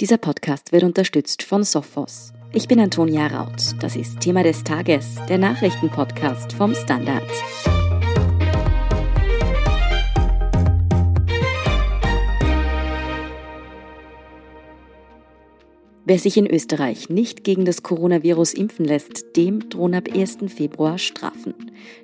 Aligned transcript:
Dieser 0.00 0.18
Podcast 0.18 0.72
wird 0.72 0.82
unterstützt 0.82 1.42
von 1.42 1.64
Sophos. 1.64 2.34
Ich 2.52 2.68
bin 2.68 2.78
Antonia 2.80 3.28
Raut. 3.28 3.74
Das 3.80 3.96
ist 3.96 4.20
Thema 4.20 4.42
des 4.42 4.62
Tages, 4.62 5.14
der 5.26 5.38
Nachrichtenpodcast 5.38 6.52
vom 6.52 6.74
Standard. 6.74 7.24
Wer 16.08 16.20
sich 16.20 16.36
in 16.36 16.46
Österreich 16.46 17.10
nicht 17.10 17.42
gegen 17.42 17.64
das 17.64 17.82
Coronavirus 17.82 18.54
impfen 18.54 18.84
lässt, 18.84 19.36
dem 19.36 19.68
drohen 19.68 19.96
ab 19.96 20.08
1. 20.14 20.38
Februar 20.46 20.98
Strafen. 20.98 21.52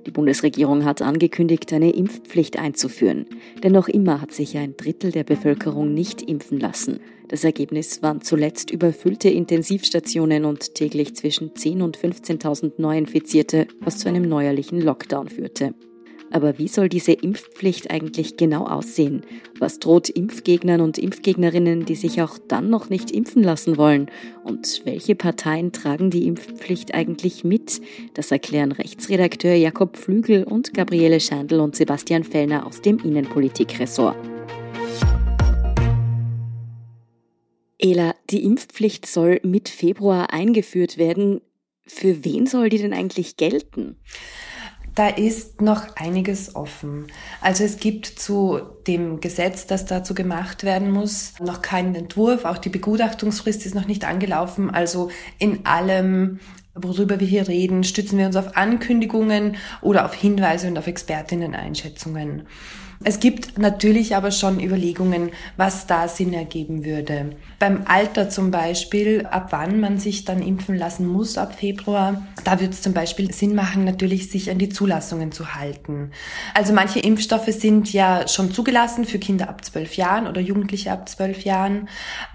Die 0.06 0.10
Bundesregierung 0.10 0.84
hat 0.84 1.02
angekündigt, 1.02 1.72
eine 1.72 1.92
Impfpflicht 1.92 2.58
einzuführen. 2.58 3.26
Denn 3.62 3.70
noch 3.70 3.86
immer 3.86 4.20
hat 4.20 4.32
sich 4.32 4.58
ein 4.58 4.76
Drittel 4.76 5.12
der 5.12 5.22
Bevölkerung 5.22 5.94
nicht 5.94 6.20
impfen 6.20 6.58
lassen. 6.58 6.98
Das 7.28 7.44
Ergebnis 7.44 8.02
waren 8.02 8.22
zuletzt 8.22 8.72
überfüllte 8.72 9.28
Intensivstationen 9.28 10.46
und 10.46 10.74
täglich 10.74 11.14
zwischen 11.14 11.50
10.000 11.50 11.82
und 11.84 11.96
15.000 11.96 12.72
Neuinfizierte, 12.78 13.68
was 13.78 13.98
zu 13.98 14.08
einem 14.08 14.24
neuerlichen 14.28 14.80
Lockdown 14.80 15.28
führte. 15.28 15.74
Aber 16.32 16.58
wie 16.58 16.68
soll 16.68 16.88
diese 16.88 17.12
Impfpflicht 17.12 17.90
eigentlich 17.90 18.38
genau 18.38 18.64
aussehen? 18.64 19.20
Was 19.58 19.78
droht 19.78 20.08
Impfgegnern 20.08 20.80
und 20.80 20.96
Impfgegnerinnen, 20.96 21.84
die 21.84 21.94
sich 21.94 22.22
auch 22.22 22.38
dann 22.38 22.70
noch 22.70 22.88
nicht 22.88 23.10
impfen 23.10 23.42
lassen 23.42 23.76
wollen? 23.76 24.10
Und 24.42 24.80
welche 24.86 25.14
Parteien 25.14 25.72
tragen 25.72 26.08
die 26.08 26.26
Impfpflicht 26.26 26.94
eigentlich 26.94 27.44
mit? 27.44 27.82
Das 28.14 28.32
erklären 28.32 28.72
Rechtsredakteur 28.72 29.54
Jakob 29.54 29.98
Flügel 29.98 30.44
und 30.44 30.72
Gabriele 30.72 31.20
Schandl 31.20 31.60
und 31.60 31.76
Sebastian 31.76 32.24
Fellner 32.24 32.66
aus 32.66 32.80
dem 32.80 32.98
Innenpolitikressort. 32.98 34.16
Ela, 37.78 38.14
die 38.30 38.44
Impfpflicht 38.44 39.04
soll 39.04 39.40
mit 39.42 39.68
Februar 39.68 40.32
eingeführt 40.32 40.96
werden. 40.96 41.42
Für 41.86 42.24
wen 42.24 42.46
soll 42.46 42.70
die 42.70 42.78
denn 42.78 42.94
eigentlich 42.94 43.36
gelten? 43.36 43.96
Da 44.94 45.08
ist 45.08 45.62
noch 45.62 45.96
einiges 45.96 46.54
offen. 46.54 47.06
Also 47.40 47.64
es 47.64 47.78
gibt 47.78 48.06
zu 48.06 48.60
dem 48.86 49.20
Gesetz, 49.20 49.66
das 49.66 49.86
dazu 49.86 50.14
gemacht 50.14 50.64
werden 50.64 50.90
muss, 50.90 51.32
noch 51.40 51.62
keinen 51.62 51.94
Entwurf. 51.94 52.44
Auch 52.44 52.58
die 52.58 52.68
Begutachtungsfrist 52.68 53.64
ist 53.64 53.74
noch 53.74 53.86
nicht 53.86 54.04
angelaufen. 54.04 54.70
Also 54.70 55.10
in 55.38 55.64
allem, 55.64 56.40
worüber 56.74 57.20
wir 57.20 57.26
hier 57.26 57.48
reden, 57.48 57.84
stützen 57.84 58.18
wir 58.18 58.26
uns 58.26 58.36
auf 58.36 58.56
Ankündigungen 58.56 59.56
oder 59.80 60.04
auf 60.04 60.12
Hinweise 60.12 60.68
und 60.68 60.76
auf 60.76 60.86
Expertinnen-Einschätzungen. 60.86 62.46
Es 63.04 63.18
gibt 63.18 63.58
natürlich 63.58 64.14
aber 64.14 64.30
schon 64.30 64.60
Überlegungen, 64.60 65.30
was 65.56 65.86
da 65.86 66.06
Sinn 66.06 66.32
ergeben 66.32 66.84
würde. 66.84 67.36
Beim 67.58 67.82
Alter 67.86 68.28
zum 68.28 68.50
Beispiel, 68.50 69.26
ab 69.26 69.48
wann 69.50 69.80
man 69.80 69.98
sich 69.98 70.24
dann 70.24 70.42
impfen 70.42 70.76
lassen 70.76 71.06
muss, 71.06 71.36
ab 71.36 71.54
Februar, 71.58 72.22
da 72.44 72.60
wird 72.60 72.74
es 72.74 72.82
zum 72.82 72.92
Beispiel 72.92 73.32
Sinn 73.32 73.54
machen, 73.54 73.84
natürlich 73.84 74.30
sich 74.30 74.50
an 74.50 74.58
die 74.58 74.68
Zulassungen 74.68 75.32
zu 75.32 75.54
halten. 75.54 76.12
Also 76.54 76.72
manche 76.72 77.00
Impfstoffe 77.00 77.48
sind 77.48 77.92
ja 77.92 78.28
schon 78.28 78.52
zugelassen 78.52 79.04
für 79.04 79.18
Kinder 79.18 79.48
ab 79.48 79.64
zwölf 79.64 79.96
Jahren 79.96 80.26
oder 80.26 80.40
Jugendliche 80.40 80.92
ab 80.92 81.08
zwölf 81.08 81.44
Jahren. 81.44 81.88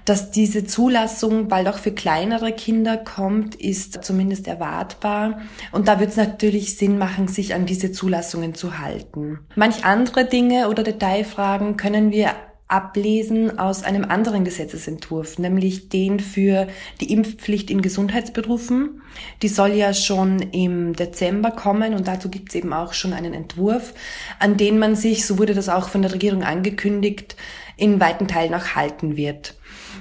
Dass 0.05 0.31
diese 0.31 0.65
Zulassung 0.65 1.47
bald 1.47 1.67
auch 1.67 1.77
für 1.77 1.91
kleinere 1.91 2.51
Kinder 2.51 2.97
kommt, 2.97 3.55
ist 3.55 4.03
zumindest 4.03 4.47
erwartbar. 4.47 5.39
Und 5.71 5.87
da 5.87 5.99
wird 5.99 6.11
es 6.11 6.17
natürlich 6.17 6.77
Sinn 6.77 6.97
machen, 6.97 7.27
sich 7.27 7.53
an 7.53 7.65
diese 7.65 7.91
Zulassungen 7.91 8.53
zu 8.53 8.79
halten. 8.79 9.39
Manch 9.55 9.85
andere 9.85 10.25
Dinge 10.25 10.56
Dinge 10.57 10.69
oder 10.69 10.83
Detailfragen 10.83 11.77
können 11.77 12.11
wir 12.11 12.31
ablesen 12.67 13.59
aus 13.59 13.83
einem 13.83 14.03
anderen 14.03 14.43
Gesetzesentwurf, 14.43 15.39
nämlich 15.39 15.87
den 15.87 16.19
für 16.19 16.67
die 16.99 17.13
Impfpflicht 17.13 17.69
in 17.69 17.81
Gesundheitsberufen. 17.81 19.01
Die 19.41 19.47
soll 19.47 19.71
ja 19.71 19.93
schon 19.93 20.39
im 20.39 20.93
Dezember 20.93 21.51
kommen 21.51 21.93
und 21.93 22.07
dazu 22.07 22.29
gibt 22.29 22.49
es 22.49 22.55
eben 22.55 22.73
auch 22.73 22.93
schon 22.93 23.13
einen 23.13 23.33
Entwurf, 23.33 23.93
an 24.39 24.57
den 24.57 24.79
man 24.79 24.95
sich, 24.95 25.25
so 25.25 25.37
wurde 25.37 25.53
das 25.53 25.69
auch 25.69 25.87
von 25.89 26.01
der 26.01 26.13
Regierung 26.13 26.43
angekündigt, 26.43 27.37
in 27.77 28.01
weiten 28.01 28.27
Teilen 28.27 28.53
auch 28.53 28.75
halten 28.75 29.15
wird. 29.15 29.53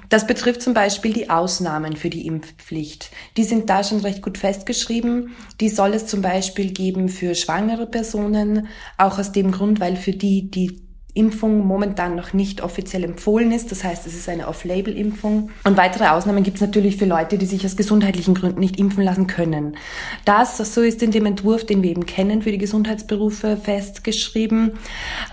Das 0.08 0.26
betrifft 0.26 0.62
zum 0.62 0.74
Beispiel 0.74 1.12
die 1.12 1.30
Ausnahmen 1.30 1.96
für 1.96 2.10
die 2.10 2.26
Impfpflicht. 2.26 3.10
Die 3.36 3.44
sind 3.44 3.68
da 3.68 3.82
schon 3.82 4.00
recht 4.00 4.22
gut 4.22 4.38
festgeschrieben. 4.38 5.34
Die 5.60 5.68
soll 5.68 5.94
es 5.94 6.06
zum 6.06 6.22
Beispiel 6.22 6.72
geben 6.72 7.08
für 7.08 7.34
schwangere 7.34 7.86
Personen, 7.86 8.68
auch 8.98 9.18
aus 9.18 9.32
dem 9.32 9.50
Grund, 9.50 9.80
weil 9.80 9.96
für 9.96 10.12
die, 10.12 10.50
die 10.50 10.85
Impfung 11.16 11.66
momentan 11.66 12.15
noch 12.15 12.32
nicht 12.32 12.60
offiziell 12.60 13.04
empfohlen 13.04 13.53
ist. 13.53 13.71
Das 13.71 13.84
heißt, 13.84 14.06
es 14.06 14.15
ist 14.15 14.28
eine 14.28 14.49
Off-Label-Impfung. 14.49 15.50
Und 15.65 15.77
weitere 15.77 16.09
Ausnahmen 16.09 16.43
gibt 16.43 16.56
es 16.56 16.60
natürlich 16.60 16.97
für 16.97 17.06
Leute, 17.06 17.38
die 17.38 17.47
sich 17.47 17.65
aus 17.65 17.77
gesundheitlichen 17.77 18.34
Gründen 18.34 18.60
nicht 18.60 18.78
impfen 18.78 19.03
lassen 19.03 19.27
können. 19.27 19.77
Das, 20.25 20.59
so 20.59 20.82
ist 20.82 21.03
in 21.03 21.10
dem 21.10 21.27
Entwurf, 21.27 21.65
den 21.65 21.82
wir 21.82 21.91
eben 21.91 22.06
kennen 22.06 22.43
für 22.43 22.53
die 22.53 22.59
Gesundheitsberufe, 22.59 23.56
festgeschrieben. 23.56 24.72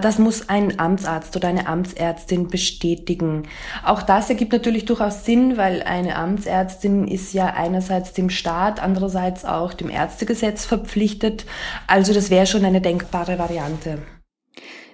Das 0.02 0.20
muss 0.20 0.50
ein 0.50 0.80
Amtsarzt 0.80 1.36
oder 1.36 1.50
eine 1.50 1.68
Amtsärztin 1.68 2.48
bestätigen. 2.48 3.44
Auch 3.84 4.02
das 4.02 4.30
ergibt 4.30 4.54
natürlich 4.54 4.86
durchaus 4.86 5.26
Sinn, 5.26 5.58
weil 5.58 5.84
eine 5.84 6.16
Amtsärztin 6.16 7.08
ist 7.08 7.34
ja 7.34 7.48
einerseits 7.48 8.14
dem 8.14 8.30
Staat, 8.30 8.82
andererseits 8.82 9.46
auch 9.46 9.74
dem 9.74 9.90
Ärztegesetz 9.90 10.66
verpflichtet. 10.66 11.46
Also 11.88 12.14
das 12.14 12.30
wäre 12.30 12.46
schon 12.46 12.66
eine 12.66 12.82
denkbare 12.82 13.38
Variante. 13.38 14.00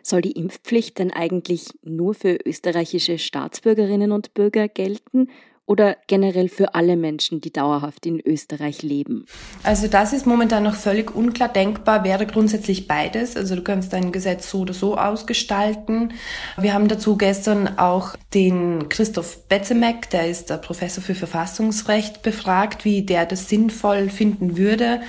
Soll 0.04 0.22
die 0.22 0.32
Impfpflicht 0.32 1.00
denn 1.00 1.12
eigentlich 1.12 1.68
nur 1.84 2.14
für 2.14 2.38
österreichische 2.46 3.18
Staatsbürgerinnen 3.18 4.12
und 4.12 4.34
Bürger 4.34 4.68
gelten 4.68 5.30
oder 5.70 5.98
generell 6.08 6.50
für 6.50 6.74
alle 6.74 6.98
Menschen, 6.98 7.42
die 7.42 7.54
dauerhaft 7.54 8.08
in 8.08 8.20
Österreich 8.20 8.82
leben? 8.82 9.28
Also 9.62 9.88
das 9.88 10.14
ist 10.14 10.26
momentan 10.26 10.64
noch 10.64 10.74
völlig 10.74 11.16
unklar. 11.16 11.48
Denkbar 11.48 12.04
wäre 12.04 12.26
grundsätzlich 12.26 12.88
beides. 12.88 13.38
Also 13.38 13.56
du 13.56 13.62
kannst 13.62 13.94
dein 13.94 14.12
Gesetz 14.12 14.50
so 14.50 14.62
oder 14.62 14.74
so 14.74 14.98
ausgestalten. 14.98 16.14
Wir 16.58 16.74
haben 16.74 16.88
dazu 16.88 17.18
gestern 17.18 17.78
auch 17.78 18.16
den 18.34 18.90
Christoph 18.90 19.44
Betzemeck, 19.48 20.10
der 20.10 20.28
ist 20.28 20.50
der 20.50 20.58
Professor 20.58 21.04
für 21.04 21.14
Verfassungsrecht, 21.14 22.24
befragt, 22.24 22.84
wie 22.84 23.04
der 23.04 23.28
das 23.28 23.48
sinnvoll 23.48 24.10
finden 24.10 24.58
würde. 24.58 25.02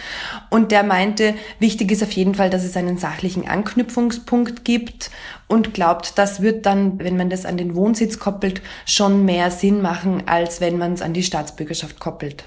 Und 0.51 0.73
der 0.73 0.83
meinte, 0.83 1.35
wichtig 1.59 1.91
ist 1.91 2.03
auf 2.03 2.13
jeden 2.13 2.35
Fall, 2.35 2.51
dass 2.51 2.65
es 2.65 2.77
einen 2.77 2.99
sachlichen 2.99 3.49
Anknüpfungspunkt 3.49 4.67
gibt 4.67 5.11
und 5.51 5.75
glaubt, 5.75 6.17
das 6.17 6.43
wird 6.43 6.65
dann, 6.65 7.01
wenn 7.01 7.17
man 7.17 7.29
das 7.29 7.45
an 7.45 7.57
den 7.57 7.75
Wohnsitz 7.75 8.21
koppelt, 8.21 8.63
schon 8.87 9.25
mehr 9.25 9.51
Sinn 9.51 9.83
machen, 9.83 10.23
als 10.27 10.50
wenn 10.59 10.79
man 10.79 10.95
es 10.95 11.03
an 11.03 11.13
die 11.13 11.23
Staatsbürgerschaft 11.23 12.01
koppelt. 12.01 12.45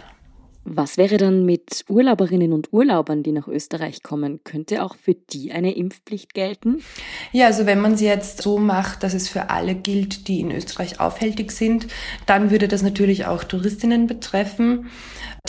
Was 0.66 0.96
wäre 0.96 1.18
dann 1.18 1.46
mit 1.46 1.84
Urlauberinnen 1.90 2.54
und 2.54 2.72
Urlaubern, 2.72 3.22
die 3.22 3.34
nach 3.34 3.50
Österreich 3.50 4.02
kommen? 4.02 4.40
Könnte 4.46 4.84
auch 4.84 4.96
für 4.96 5.14
die 5.14 5.52
eine 5.52 5.76
Impfpflicht 5.76 6.34
gelten? 6.34 6.82
Ja, 7.34 7.48
also 7.48 7.66
wenn 7.66 7.82
man 7.82 7.94
es 7.94 8.02
jetzt 8.02 8.42
so 8.42 8.58
macht, 8.58 9.04
dass 9.04 9.14
es 9.14 9.28
für 9.28 9.50
alle 9.50 9.76
gilt, 9.76 10.30
die 10.30 10.40
in 10.40 10.52
Österreich 10.52 11.02
aufhältig 11.02 11.52
sind, 11.52 11.88
dann 12.26 12.50
würde 12.50 12.70
das 12.70 12.82
natürlich 12.82 13.26
auch 13.26 13.44
Touristinnen 13.44 14.08
betreffen. 14.08 14.90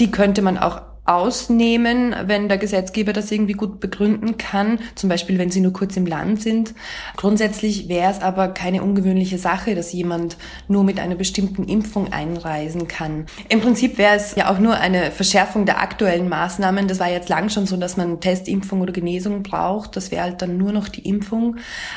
Die 0.00 0.10
könnte 0.10 0.42
man 0.42 0.59
auch 0.59 0.82
ausnehmen, 1.06 2.15
wenn 2.25 2.48
der 2.48 2.59
Gesetzgeber 2.59 3.12
das 3.12 3.31
irgendwie 3.31 3.53
gut 3.53 3.78
begründen 3.78 4.38
kann, 4.38 4.78
zum 4.94 5.09
Beispiel 5.10 5.38
wenn 5.38 5.50
sie 5.50 5.60
nur 5.60 5.72
kurz 5.72 5.97
im 5.97 6.06
Land 6.06 6.41
sind. 6.41 6.75
Grundsätzlich 7.16 7.88
wäre 7.88 8.10
es 8.10 8.22
aber 8.22 8.48
keine 8.48 8.82
ungewöhnliche 8.82 9.38
Sache, 9.38 9.75
dass 9.75 9.92
jemand 9.92 10.38
nur 10.66 10.82
mit 10.82 10.98
einer 10.98 11.15
bestimmten 11.15 11.65
Impfung 11.65 12.12
einreisen 12.12 12.88
kann. 12.88 13.26
Im 13.48 13.60
Prinzip 13.60 13.98
wäre 13.98 14.16
es 14.16 14.34
ja 14.34 14.50
auch 14.50 14.59
nur 14.59 14.76
eine 14.76 15.10
Verschärfung 15.10 15.66
der 15.66 15.82
aktuellen 15.82 16.28
Maßnahmen. 16.28 16.88
Das 16.88 17.00
war 17.00 17.10
jetzt 17.10 17.28
lang 17.28 17.50
schon 17.50 17.66
so, 17.66 17.76
dass 17.76 17.97
man 17.97 18.21
Testimpfung 18.21 18.81
oder 18.81 18.92
Genesung 18.92 19.42
braucht. 19.42 19.97
Das 19.97 20.10
wäre 20.10 20.22
halt 20.22 20.41
dann 20.41 20.56
nur 20.56 20.72
noch 20.72 20.88
die 20.88 21.06
Impfung. 21.06 21.56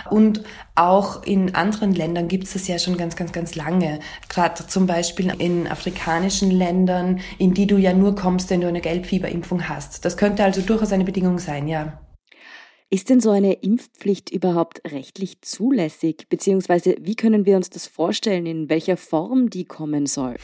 Und 0.09 0.43
auch 0.75 1.23
in 1.23 1.55
anderen 1.55 1.93
Ländern 1.93 2.27
gibt 2.27 2.43
es 2.43 2.53
das 2.53 2.67
ja 2.67 2.77
schon 2.77 2.97
ganz, 2.97 3.15
ganz, 3.15 3.31
ganz 3.31 3.55
lange. 3.55 3.99
Gerade 4.29 4.67
zum 4.67 4.85
Beispiel 4.85 5.33
in 5.39 5.67
afrikanischen 5.67 6.51
Ländern, 6.51 7.19
in 7.39 7.53
die 7.55 7.65
du 7.65 7.77
ja 7.77 7.93
nur 7.93 8.15
kommst, 8.15 8.51
wenn 8.51 8.61
du 8.61 8.67
eine 8.67 8.81
Gelbfieberimpfung 8.97 9.69
hast. 9.69 10.05
Das 10.05 10.17
könnte 10.17 10.43
also 10.43 10.61
durchaus 10.61 10.91
eine 10.91 11.03
Bedingung 11.03 11.39
sein, 11.39 11.67
ja. 11.67 12.01
Ist 12.89 13.09
denn 13.09 13.19
so 13.19 13.31
eine 13.31 13.51
Impfpflicht 13.51 14.29
überhaupt 14.29 14.81
rechtlich 14.89 15.41
zulässig? 15.41 16.27
Beziehungsweise 16.29 16.95
wie 17.01 17.15
können 17.15 17.45
wir 17.45 17.57
uns 17.57 17.69
das 17.69 17.85
vorstellen, 17.85 18.45
in 18.45 18.69
welcher 18.69 18.95
Form 18.95 19.49
die 19.49 19.65
kommen 19.65 20.05
soll? 20.05 20.37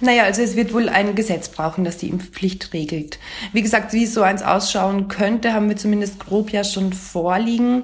Naja, 0.00 0.22
also 0.22 0.40
es 0.40 0.54
wird 0.54 0.72
wohl 0.72 0.88
ein 0.88 1.16
Gesetz 1.16 1.48
brauchen, 1.48 1.82
das 1.82 1.98
die 1.98 2.08
Impfpflicht 2.08 2.72
regelt. 2.72 3.18
Wie 3.52 3.62
gesagt, 3.62 3.92
wie 3.94 4.06
so 4.06 4.22
eins 4.22 4.42
ausschauen 4.42 5.08
könnte, 5.08 5.54
haben 5.54 5.68
wir 5.68 5.76
zumindest 5.76 6.20
grob 6.20 6.50
ja 6.50 6.62
schon 6.62 6.92
vorliegen. 6.92 7.82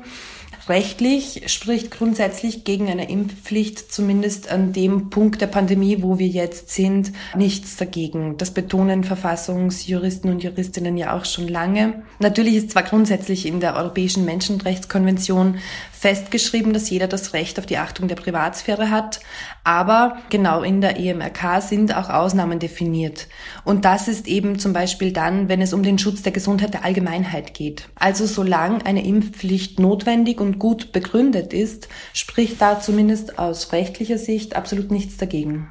Rechtlich 0.67 1.43
spricht 1.53 1.91
grundsätzlich 1.91 2.65
gegen 2.65 2.89
eine 2.89 3.11
Impfpflicht, 3.11 3.93
zumindest 3.93 4.51
an 4.51 4.73
dem 4.73 5.11
Punkt 5.11 5.43
der 5.43 5.47
Pandemie, 5.47 5.99
wo 6.01 6.19
wir 6.19 6.27
jetzt 6.27 6.71
sind, 6.71 7.13
nichts 7.37 7.77
dagegen. 7.77 8.39
Das 8.39 8.51
betonen 8.51 9.05
Verfassungsjuristen 9.05 10.31
und 10.31 10.43
Juristinnen 10.43 10.97
ja 10.97 11.15
auch 11.15 11.27
schon 11.27 11.49
lange. 11.49 12.03
Natürlich 12.19 12.55
ist 12.55 12.71
zwar 12.71 12.85
grundsätzlich 12.85 13.45
in 13.45 13.61
der 13.61 13.77
Europäischen 13.77 14.25
Menschenrechtskonvention 14.25 15.59
festgeschrieben, 16.05 16.75
dass 16.75 16.91
jeder 16.91 17.09
das 17.09 17.33
Recht 17.33 17.59
auf 17.59 17.65
die 17.65 17.79
Achtung 17.79 18.09
der 18.09 18.17
Privatsphäre 18.17 18.91
hat. 18.91 19.21
Aber 19.65 20.19
genau 20.29 20.63
in 20.63 20.83
der 20.83 20.99
EMRK 21.01 21.63
sind 21.63 21.97
auch 21.97 22.11
Ausnahmen 22.11 22.59
definiert. 22.59 23.27
Und 23.65 23.87
das 23.87 24.07
ist 24.07 24.29
eben 24.29 24.59
zum 24.59 24.75
Beispiel 24.75 25.15
dann, 25.15 25.49
wenn 25.49 25.63
es 25.63 25.73
um 25.73 25.83
den 25.83 25.99
Schutz 25.99 26.21
der 26.21 26.33
Gesundheit 26.33 26.75
der 26.75 26.85
Allgemeinheit 26.85 27.55
geht. 27.55 27.89
Also 27.95 28.27
solange 28.27 28.85
eine 28.85 29.03
Impfpflicht 29.03 29.81
notwendig 29.81 30.43
und 30.43 30.59
gut 30.59 30.93
begründet 30.93 31.55
ist, 31.55 31.89
spricht 32.13 32.61
da 32.61 32.81
zumindest 32.81 33.39
aus 33.39 33.73
rechtlicher 33.73 34.19
Sicht 34.19 34.57
absolut 34.57 34.91
nichts 34.91 35.17
dagegen. 35.17 35.71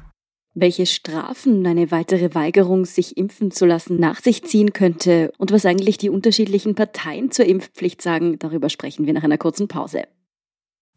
Welche 0.56 0.86
Strafen 0.86 1.64
eine 1.64 1.92
weitere 1.92 2.34
Weigerung, 2.34 2.86
sich 2.86 3.16
impfen 3.16 3.52
zu 3.52 3.66
lassen, 3.66 4.00
nach 4.00 4.20
sich 4.20 4.42
ziehen 4.42 4.72
könnte 4.72 5.32
und 5.38 5.52
was 5.52 5.64
eigentlich 5.64 5.98
die 5.98 6.10
unterschiedlichen 6.10 6.74
Parteien 6.74 7.30
zur 7.30 7.44
Impfpflicht 7.44 8.02
sagen, 8.02 8.40
darüber 8.40 8.68
sprechen 8.68 9.06
wir 9.06 9.12
nach 9.12 9.22
einer 9.22 9.38
kurzen 9.38 9.68
Pause. 9.68 10.04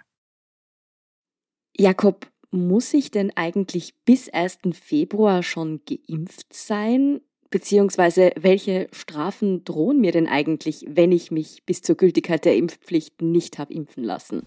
Jakob, 1.77 2.27
muss 2.51 2.93
ich 2.93 3.11
denn 3.11 3.31
eigentlich 3.35 3.93
bis 4.05 4.29
1. 4.29 4.59
Februar 4.73 5.43
schon 5.43 5.81
geimpft 5.87 6.53
sein? 6.53 7.21
Beziehungsweise 7.49 8.31
welche 8.39 8.87
Strafen 8.91 9.63
drohen 9.63 9.99
mir 9.99 10.11
denn 10.11 10.27
eigentlich, 10.27 10.85
wenn 10.87 11.11
ich 11.11 11.31
mich 11.31 11.63
bis 11.65 11.81
zur 11.81 11.95
Gültigkeit 11.95 12.45
der 12.45 12.55
Impfpflicht 12.55 13.21
nicht 13.21 13.57
habe 13.57 13.73
impfen 13.73 14.03
lassen? 14.03 14.45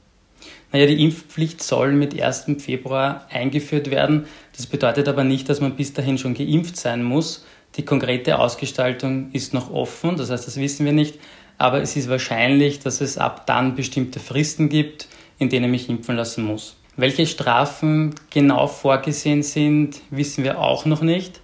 Naja, 0.73 0.87
die 0.87 1.03
Impfpflicht 1.03 1.63
soll 1.63 1.93
mit 1.93 2.21
1. 2.21 2.47
Februar 2.59 3.27
eingeführt 3.31 3.91
werden. 3.91 4.27
Das 4.57 4.67
bedeutet 4.67 5.09
aber 5.09 5.25
nicht, 5.25 5.49
dass 5.49 5.61
man 5.61 5.77
bis 5.77 5.93
dahin 5.93 6.19
schon 6.19 6.35
geimpft 6.35 6.77
sein 6.77 7.03
muss. 7.03 7.45
Die 7.77 7.85
konkrete 7.85 8.39
Ausgestaltung 8.39 9.31
ist 9.33 9.55
noch 9.55 9.73
offen, 9.73 10.17
das 10.17 10.31
heißt, 10.31 10.47
das 10.47 10.57
wissen 10.57 10.85
wir 10.85 10.93
nicht. 10.93 11.19
Aber 11.59 11.81
es 11.81 11.97
ist 11.97 12.09
wahrscheinlich, 12.09 12.81
dass 12.81 13.01
es 13.01 13.19
ab 13.19 13.47
dann 13.47 13.75
bestimmte 13.77 14.21
Fristen 14.21 14.69
gibt, 14.69 15.09
in 15.39 15.49
denen 15.49 15.71
mich 15.71 15.89
impfen 15.89 16.17
lassen 16.17 16.45
muss. 16.45 16.77
Welche 16.97 17.27
Strafen 17.27 18.15
genau 18.31 18.67
vorgesehen 18.67 19.43
sind, 19.43 20.01
wissen 20.11 20.45
wir 20.45 20.59
auch 20.59 20.85
noch 20.85 21.01
nicht. 21.01 21.41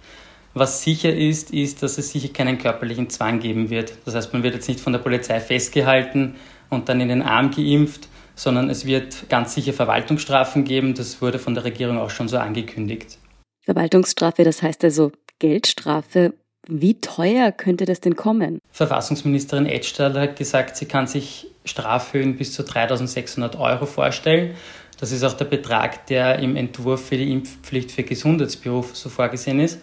Was 0.53 0.83
sicher 0.83 1.13
ist, 1.13 1.51
ist, 1.51 1.81
dass 1.81 1.97
es 1.97 2.11
sicher 2.11 2.29
keinen 2.29 2.57
körperlichen 2.57 3.09
Zwang 3.09 3.39
geben 3.39 3.69
wird. 3.69 3.93
Das 4.05 4.15
heißt, 4.15 4.33
man 4.33 4.43
wird 4.43 4.55
jetzt 4.55 4.67
nicht 4.67 4.79
von 4.79 4.93
der 4.93 4.99
Polizei 4.99 5.39
festgehalten 5.39 6.35
und 6.69 6.89
dann 6.89 7.01
in 7.01 7.09
den 7.09 7.21
Arm 7.23 7.51
geimpft, 7.51 8.07
sondern 8.35 8.69
es 8.69 8.85
wird 8.85 9.29
ganz 9.29 9.55
sicher 9.55 9.73
Verwaltungsstrafen 9.73 10.65
geben. 10.65 10.93
Das 10.93 11.21
wurde 11.21 11.39
von 11.39 11.55
der 11.55 11.63
Regierung 11.63 11.97
auch 11.97 12.09
schon 12.09 12.27
so 12.27 12.37
angekündigt. 12.37 13.17
Verwaltungsstrafe, 13.61 14.43
das 14.43 14.61
heißt 14.61 14.83
also 14.83 15.11
Geldstrafe. 15.39 16.33
Wie 16.67 17.01
teuer 17.01 17.51
könnte 17.51 17.85
das 17.85 18.01
denn 18.01 18.15
kommen? 18.15 18.59
Verfassungsministerin 18.71 19.65
Edstadler 19.65 20.21
hat 20.21 20.35
gesagt, 20.35 20.77
sie 20.77 20.85
kann 20.85 21.07
sich 21.07 21.47
Strafhöhen 21.65 22.37
bis 22.37 22.53
zu 22.53 22.63
3600 22.63 23.57
Euro 23.57 23.85
vorstellen. 23.85 24.55
Das 24.99 25.11
ist 25.11 25.23
auch 25.23 25.33
der 25.33 25.45
Betrag, 25.45 26.05
der 26.07 26.39
im 26.39 26.55
Entwurf 26.55 27.07
für 27.07 27.17
die 27.17 27.31
Impfpflicht 27.31 27.91
für 27.91 28.03
Gesundheitsberufe 28.03 28.95
so 28.95 29.09
vorgesehen 29.09 29.59
ist, 29.59 29.79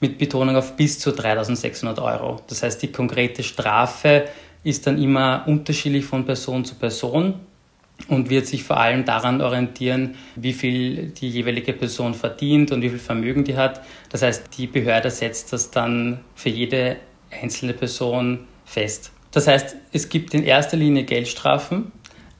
mit 0.00 0.18
Betonung 0.18 0.56
auf 0.56 0.76
bis 0.76 0.98
zu 0.98 1.12
3600 1.12 1.98
Euro. 2.00 2.40
Das 2.48 2.62
heißt, 2.62 2.82
die 2.82 2.92
konkrete 2.92 3.42
Strafe 3.42 4.26
ist 4.62 4.86
dann 4.86 5.02
immer 5.02 5.44
unterschiedlich 5.46 6.04
von 6.04 6.26
Person 6.26 6.64
zu 6.64 6.74
Person 6.74 7.34
und 8.08 8.30
wird 8.30 8.46
sich 8.46 8.64
vor 8.64 8.78
allem 8.78 9.04
daran 9.04 9.40
orientieren, 9.40 10.16
wie 10.36 10.52
viel 10.52 11.08
die 11.10 11.30
jeweilige 11.30 11.72
Person 11.72 12.14
verdient 12.14 12.72
und 12.72 12.82
wie 12.82 12.90
viel 12.90 12.98
Vermögen 12.98 13.44
die 13.44 13.56
hat. 13.56 13.80
Das 14.10 14.22
heißt, 14.22 14.58
die 14.58 14.66
Behörde 14.66 15.10
setzt 15.10 15.52
das 15.52 15.70
dann 15.70 16.20
für 16.34 16.48
jede 16.48 16.96
einzelne 17.30 17.72
Person 17.72 18.40
fest. 18.64 19.12
Das 19.30 19.46
heißt, 19.46 19.76
es 19.92 20.08
gibt 20.08 20.34
in 20.34 20.44
erster 20.44 20.76
Linie 20.76 21.04
Geldstrafen, 21.04 21.92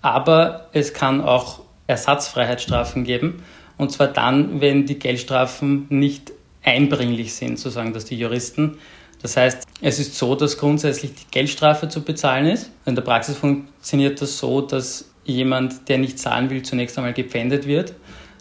aber 0.03 0.69
es 0.73 0.93
kann 0.93 1.23
auch 1.23 1.63
Ersatzfreiheitsstrafen 1.93 3.05
geben. 3.05 3.43
Und 3.79 3.93
zwar 3.93 4.09
dann, 4.09 4.61
wenn 4.61 4.87
die 4.87 4.99
Geldstrafen 4.99 5.87
nicht 5.89 6.33
einbringlich 6.63 7.35
sind, 7.35 7.59
so 7.59 7.71
sagen 7.71 7.93
das 7.93 8.05
die 8.05 8.17
Juristen. 8.17 8.79
Das 9.23 9.37
heißt, 9.37 9.67
es 9.81 9.99
ist 9.99 10.17
so, 10.17 10.35
dass 10.35 10.59
grundsätzlich 10.59 11.13
die 11.15 11.31
Geldstrafe 11.31 11.89
zu 11.89 12.03
bezahlen 12.03 12.47
ist. 12.47 12.71
In 12.87 12.95
der 12.95 13.03
Praxis 13.03 13.37
funktioniert 13.37 14.21
das 14.21 14.39
so, 14.39 14.61
dass 14.61 15.11
jemand, 15.25 15.89
der 15.89 15.99
nicht 15.99 16.19
zahlen 16.19 16.51
will, 16.51 16.63
zunächst 16.63 16.99
einmal 16.99 17.13
gepfändet 17.13 17.67
wird. 17.67 17.95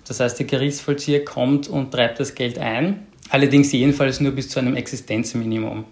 Das 0.08 0.20
heißt, 0.20 0.40
der 0.40 0.48
Gerichtsvollzieher 0.48 1.24
kommt 1.24 1.68
und 1.68 1.92
treibt 1.92 2.20
das 2.20 2.34
Geld 2.34 2.58
ein. 2.58 3.06
Allerdings 3.30 3.72
jedenfalls 3.72 4.20
nur 4.20 4.32
bis 4.32 4.50
zu 4.50 4.60
einem 4.60 4.76
Existenzminimum. 4.76 5.86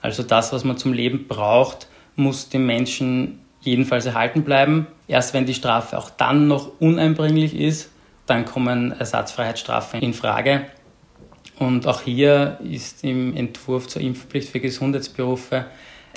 Also 0.00 0.22
das, 0.22 0.52
was 0.52 0.64
man 0.64 0.78
zum 0.78 0.92
Leben 0.92 1.26
braucht, 1.26 1.88
muss 2.14 2.48
dem 2.48 2.66
Menschen 2.66 3.40
jedenfalls 3.60 4.06
erhalten 4.06 4.44
bleiben. 4.44 4.86
Erst 5.08 5.34
wenn 5.34 5.46
die 5.46 5.54
Strafe 5.54 5.98
auch 5.98 6.10
dann 6.10 6.48
noch 6.48 6.80
uneinbringlich 6.80 7.54
ist, 7.58 7.90
dann 8.26 8.44
kommen 8.44 8.92
Ersatzfreiheitsstrafen 8.92 10.00
in 10.00 10.14
Frage. 10.14 10.66
Und 11.58 11.86
auch 11.86 12.02
hier 12.02 12.58
ist 12.62 13.04
im 13.04 13.34
Entwurf 13.36 13.86
zur 13.88 14.02
Impfpflicht 14.02 14.50
für 14.50 14.60
Gesundheitsberufe 14.60 15.66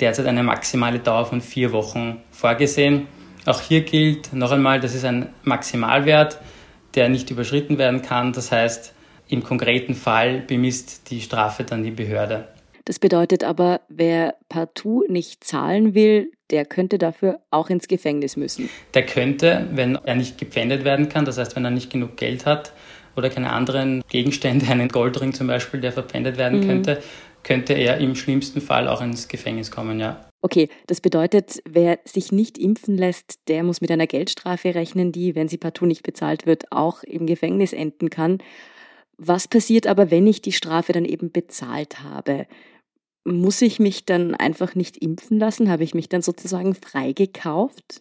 derzeit 0.00 0.26
eine 0.26 0.42
maximale 0.42 0.98
Dauer 0.98 1.26
von 1.26 1.40
vier 1.40 1.72
Wochen 1.72 2.20
vorgesehen. 2.30 3.06
Auch 3.46 3.60
hier 3.60 3.82
gilt 3.82 4.32
noch 4.32 4.50
einmal, 4.50 4.80
das 4.80 4.94
ist 4.94 5.04
ein 5.04 5.28
Maximalwert, 5.42 6.38
der 6.94 7.08
nicht 7.08 7.30
überschritten 7.30 7.78
werden 7.78 8.02
kann. 8.02 8.32
Das 8.32 8.52
heißt, 8.52 8.94
im 9.28 9.42
konkreten 9.42 9.94
Fall 9.94 10.40
bemisst 10.40 11.10
die 11.10 11.20
Strafe 11.20 11.64
dann 11.64 11.82
die 11.82 11.90
Behörde. 11.90 12.48
Das 12.90 12.98
bedeutet 12.98 13.44
aber, 13.44 13.82
wer 13.88 14.34
partout 14.48 15.04
nicht 15.06 15.44
zahlen 15.44 15.94
will, 15.94 16.32
der 16.50 16.64
könnte 16.64 16.98
dafür 16.98 17.38
auch 17.52 17.70
ins 17.70 17.86
Gefängnis 17.86 18.36
müssen. 18.36 18.68
Der 18.94 19.06
könnte, 19.06 19.68
wenn 19.70 19.94
er 19.94 20.16
nicht 20.16 20.38
gepfändet 20.38 20.82
werden 20.82 21.08
kann, 21.08 21.24
das 21.24 21.38
heißt, 21.38 21.54
wenn 21.54 21.64
er 21.64 21.70
nicht 21.70 21.92
genug 21.92 22.16
Geld 22.16 22.46
hat 22.46 22.72
oder 23.14 23.30
keine 23.30 23.52
anderen 23.52 24.02
Gegenstände, 24.08 24.66
einen 24.66 24.88
Goldring 24.88 25.32
zum 25.32 25.46
Beispiel, 25.46 25.80
der 25.80 25.92
verpfändet 25.92 26.36
werden 26.36 26.58
mhm. 26.58 26.66
könnte, 26.66 27.02
könnte 27.44 27.74
er 27.74 27.98
im 27.98 28.16
schlimmsten 28.16 28.60
Fall 28.60 28.88
auch 28.88 29.02
ins 29.02 29.28
Gefängnis 29.28 29.70
kommen, 29.70 30.00
ja. 30.00 30.28
Okay, 30.42 30.68
das 30.88 31.00
bedeutet, 31.00 31.62
wer 31.68 32.00
sich 32.04 32.32
nicht 32.32 32.58
impfen 32.58 32.98
lässt, 32.98 33.38
der 33.46 33.62
muss 33.62 33.80
mit 33.80 33.92
einer 33.92 34.08
Geldstrafe 34.08 34.74
rechnen, 34.74 35.12
die, 35.12 35.36
wenn 35.36 35.46
sie 35.46 35.58
partout 35.58 35.86
nicht 35.86 36.02
bezahlt 36.02 36.44
wird, 36.44 36.72
auch 36.72 37.04
im 37.04 37.26
Gefängnis 37.26 37.72
enden 37.72 38.10
kann. 38.10 38.38
Was 39.16 39.46
passiert 39.46 39.86
aber, 39.86 40.10
wenn 40.10 40.26
ich 40.26 40.42
die 40.42 40.50
Strafe 40.50 40.92
dann 40.92 41.04
eben 41.04 41.30
bezahlt 41.30 42.02
habe? 42.02 42.46
Muss 43.24 43.60
ich 43.60 43.78
mich 43.78 44.06
dann 44.06 44.34
einfach 44.34 44.74
nicht 44.74 44.96
impfen 44.96 45.38
lassen? 45.38 45.70
Habe 45.70 45.84
ich 45.84 45.94
mich 45.94 46.08
dann 46.08 46.22
sozusagen 46.22 46.74
freigekauft? 46.74 48.00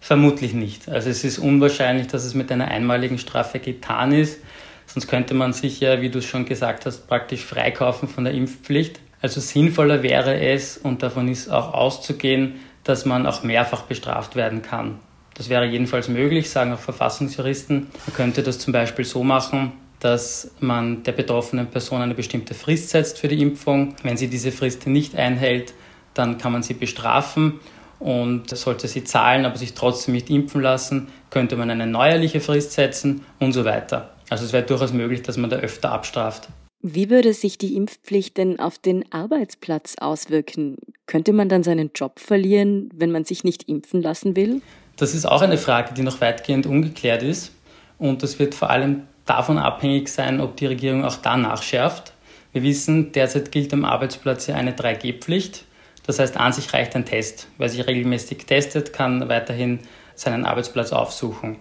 Vermutlich 0.00 0.54
nicht. 0.54 0.88
Also 0.88 1.10
es 1.10 1.24
ist 1.24 1.38
unwahrscheinlich, 1.38 2.08
dass 2.08 2.24
es 2.24 2.34
mit 2.34 2.50
einer 2.52 2.68
einmaligen 2.68 3.18
Strafe 3.18 3.58
getan 3.58 4.12
ist. 4.12 4.40
Sonst 4.86 5.08
könnte 5.08 5.34
man 5.34 5.52
sich 5.52 5.80
ja, 5.80 6.00
wie 6.02 6.10
du 6.10 6.18
es 6.18 6.24
schon 6.24 6.46
gesagt 6.46 6.84
hast, 6.84 7.06
praktisch 7.06 7.44
freikaufen 7.44 8.08
von 8.08 8.24
der 8.24 8.34
Impfpflicht. 8.34 9.00
Also 9.22 9.40
sinnvoller 9.40 10.02
wäre 10.02 10.40
es, 10.40 10.78
und 10.78 11.02
davon 11.02 11.28
ist 11.28 11.48
auch 11.48 11.74
auszugehen, 11.74 12.56
dass 12.84 13.04
man 13.04 13.26
auch 13.26 13.42
mehrfach 13.42 13.82
bestraft 13.82 14.36
werden 14.36 14.62
kann. 14.62 14.98
Das 15.34 15.48
wäre 15.48 15.66
jedenfalls 15.66 16.08
möglich, 16.08 16.50
sagen 16.50 16.72
auch 16.72 16.78
Verfassungsjuristen. 16.78 17.88
Man 18.06 18.16
könnte 18.16 18.42
das 18.42 18.58
zum 18.58 18.72
Beispiel 18.72 19.04
so 19.04 19.22
machen, 19.22 19.72
dass 20.00 20.50
man 20.60 21.02
der 21.02 21.12
betroffenen 21.12 21.66
Person 21.68 22.00
eine 22.00 22.14
bestimmte 22.14 22.54
Frist 22.54 22.90
setzt 22.90 23.18
für 23.18 23.28
die 23.28 23.40
Impfung. 23.40 23.94
Wenn 24.02 24.16
sie 24.16 24.28
diese 24.28 24.50
Frist 24.50 24.86
nicht 24.86 25.14
einhält, 25.14 25.74
dann 26.14 26.38
kann 26.38 26.52
man 26.52 26.62
sie 26.62 26.74
bestrafen 26.74 27.60
und 27.98 28.48
sollte 28.56 28.88
sie 28.88 29.04
zahlen, 29.04 29.44
aber 29.44 29.56
sich 29.56 29.74
trotzdem 29.74 30.14
nicht 30.14 30.30
impfen 30.30 30.62
lassen, 30.62 31.08
könnte 31.28 31.56
man 31.56 31.70
eine 31.70 31.86
neuerliche 31.86 32.40
Frist 32.40 32.72
setzen 32.72 33.24
und 33.38 33.52
so 33.52 33.64
weiter. 33.64 34.14
Also 34.30 34.44
es 34.44 34.52
wäre 34.52 34.64
durchaus 34.64 34.92
möglich, 34.92 35.22
dass 35.22 35.36
man 35.36 35.50
da 35.50 35.56
öfter 35.56 35.92
abstraft. 35.92 36.48
Wie 36.82 37.10
würde 37.10 37.34
sich 37.34 37.58
die 37.58 37.76
Impfpflicht 37.76 38.38
denn 38.38 38.58
auf 38.58 38.78
den 38.78 39.04
Arbeitsplatz 39.12 39.96
auswirken? 40.00 40.78
Könnte 41.04 41.34
man 41.34 41.50
dann 41.50 41.62
seinen 41.62 41.90
Job 41.94 42.18
verlieren, 42.18 42.88
wenn 42.94 43.10
man 43.10 43.26
sich 43.26 43.44
nicht 43.44 43.68
impfen 43.68 44.00
lassen 44.00 44.34
will? 44.34 44.62
Das 44.96 45.14
ist 45.14 45.26
auch 45.26 45.42
eine 45.42 45.58
Frage, 45.58 45.92
die 45.92 46.02
noch 46.02 46.22
weitgehend 46.22 46.66
ungeklärt 46.66 47.22
ist. 47.22 47.52
Und 47.98 48.22
das 48.22 48.38
wird 48.38 48.54
vor 48.54 48.70
allem 48.70 49.02
davon 49.26 49.58
abhängig 49.58 50.08
sein, 50.08 50.40
ob 50.40 50.56
die 50.56 50.66
Regierung 50.66 51.04
auch 51.04 51.16
da 51.16 51.36
nachschärft. 51.36 52.12
Wir 52.52 52.62
wissen, 52.62 53.12
derzeit 53.12 53.52
gilt 53.52 53.72
am 53.72 53.84
Arbeitsplatz 53.84 54.46
ja 54.46 54.56
eine 54.56 54.72
3G-Pflicht. 54.72 55.64
Das 56.06 56.18
heißt, 56.18 56.36
an 56.36 56.52
sich 56.52 56.72
reicht 56.72 56.96
ein 56.96 57.04
Test. 57.04 57.46
Wer 57.58 57.68
sich 57.68 57.86
regelmäßig 57.86 58.46
testet, 58.46 58.92
kann 58.92 59.28
weiterhin 59.28 59.80
seinen 60.14 60.44
Arbeitsplatz 60.44 60.92
aufsuchen. 60.92 61.56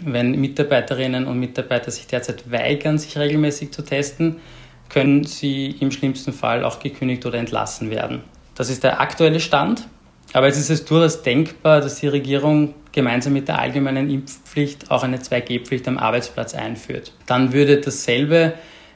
Wenn 0.00 0.40
Mitarbeiterinnen 0.40 1.26
und 1.26 1.38
Mitarbeiter 1.38 1.90
sich 1.90 2.06
derzeit 2.06 2.50
weigern, 2.50 2.98
sich 2.98 3.16
regelmäßig 3.16 3.72
zu 3.72 3.82
testen, 3.82 4.40
können 4.88 5.24
sie 5.24 5.76
im 5.80 5.90
schlimmsten 5.90 6.32
Fall 6.32 6.64
auch 6.64 6.78
gekündigt 6.78 7.24
oder 7.26 7.38
entlassen 7.38 7.90
werden. 7.90 8.22
Das 8.54 8.70
ist 8.70 8.84
der 8.84 9.00
aktuelle 9.00 9.40
Stand. 9.40 9.88
Aber 10.32 10.48
es 10.48 10.58
ist 10.58 10.70
es 10.70 10.84
durchaus 10.84 11.22
denkbar, 11.22 11.80
dass 11.80 12.00
die 12.00 12.08
Regierung 12.08 12.74
gemeinsam 12.94 13.32
mit 13.32 13.48
der 13.48 13.58
allgemeinen 13.58 14.08
Impfpflicht 14.08 14.90
auch 14.90 15.02
eine 15.02 15.18
2G-Pflicht 15.18 15.86
am 15.88 15.98
Arbeitsplatz 15.98 16.54
einführt. 16.54 17.12
Dann 17.26 17.52
würde 17.52 17.80
dasselbe 17.80 18.54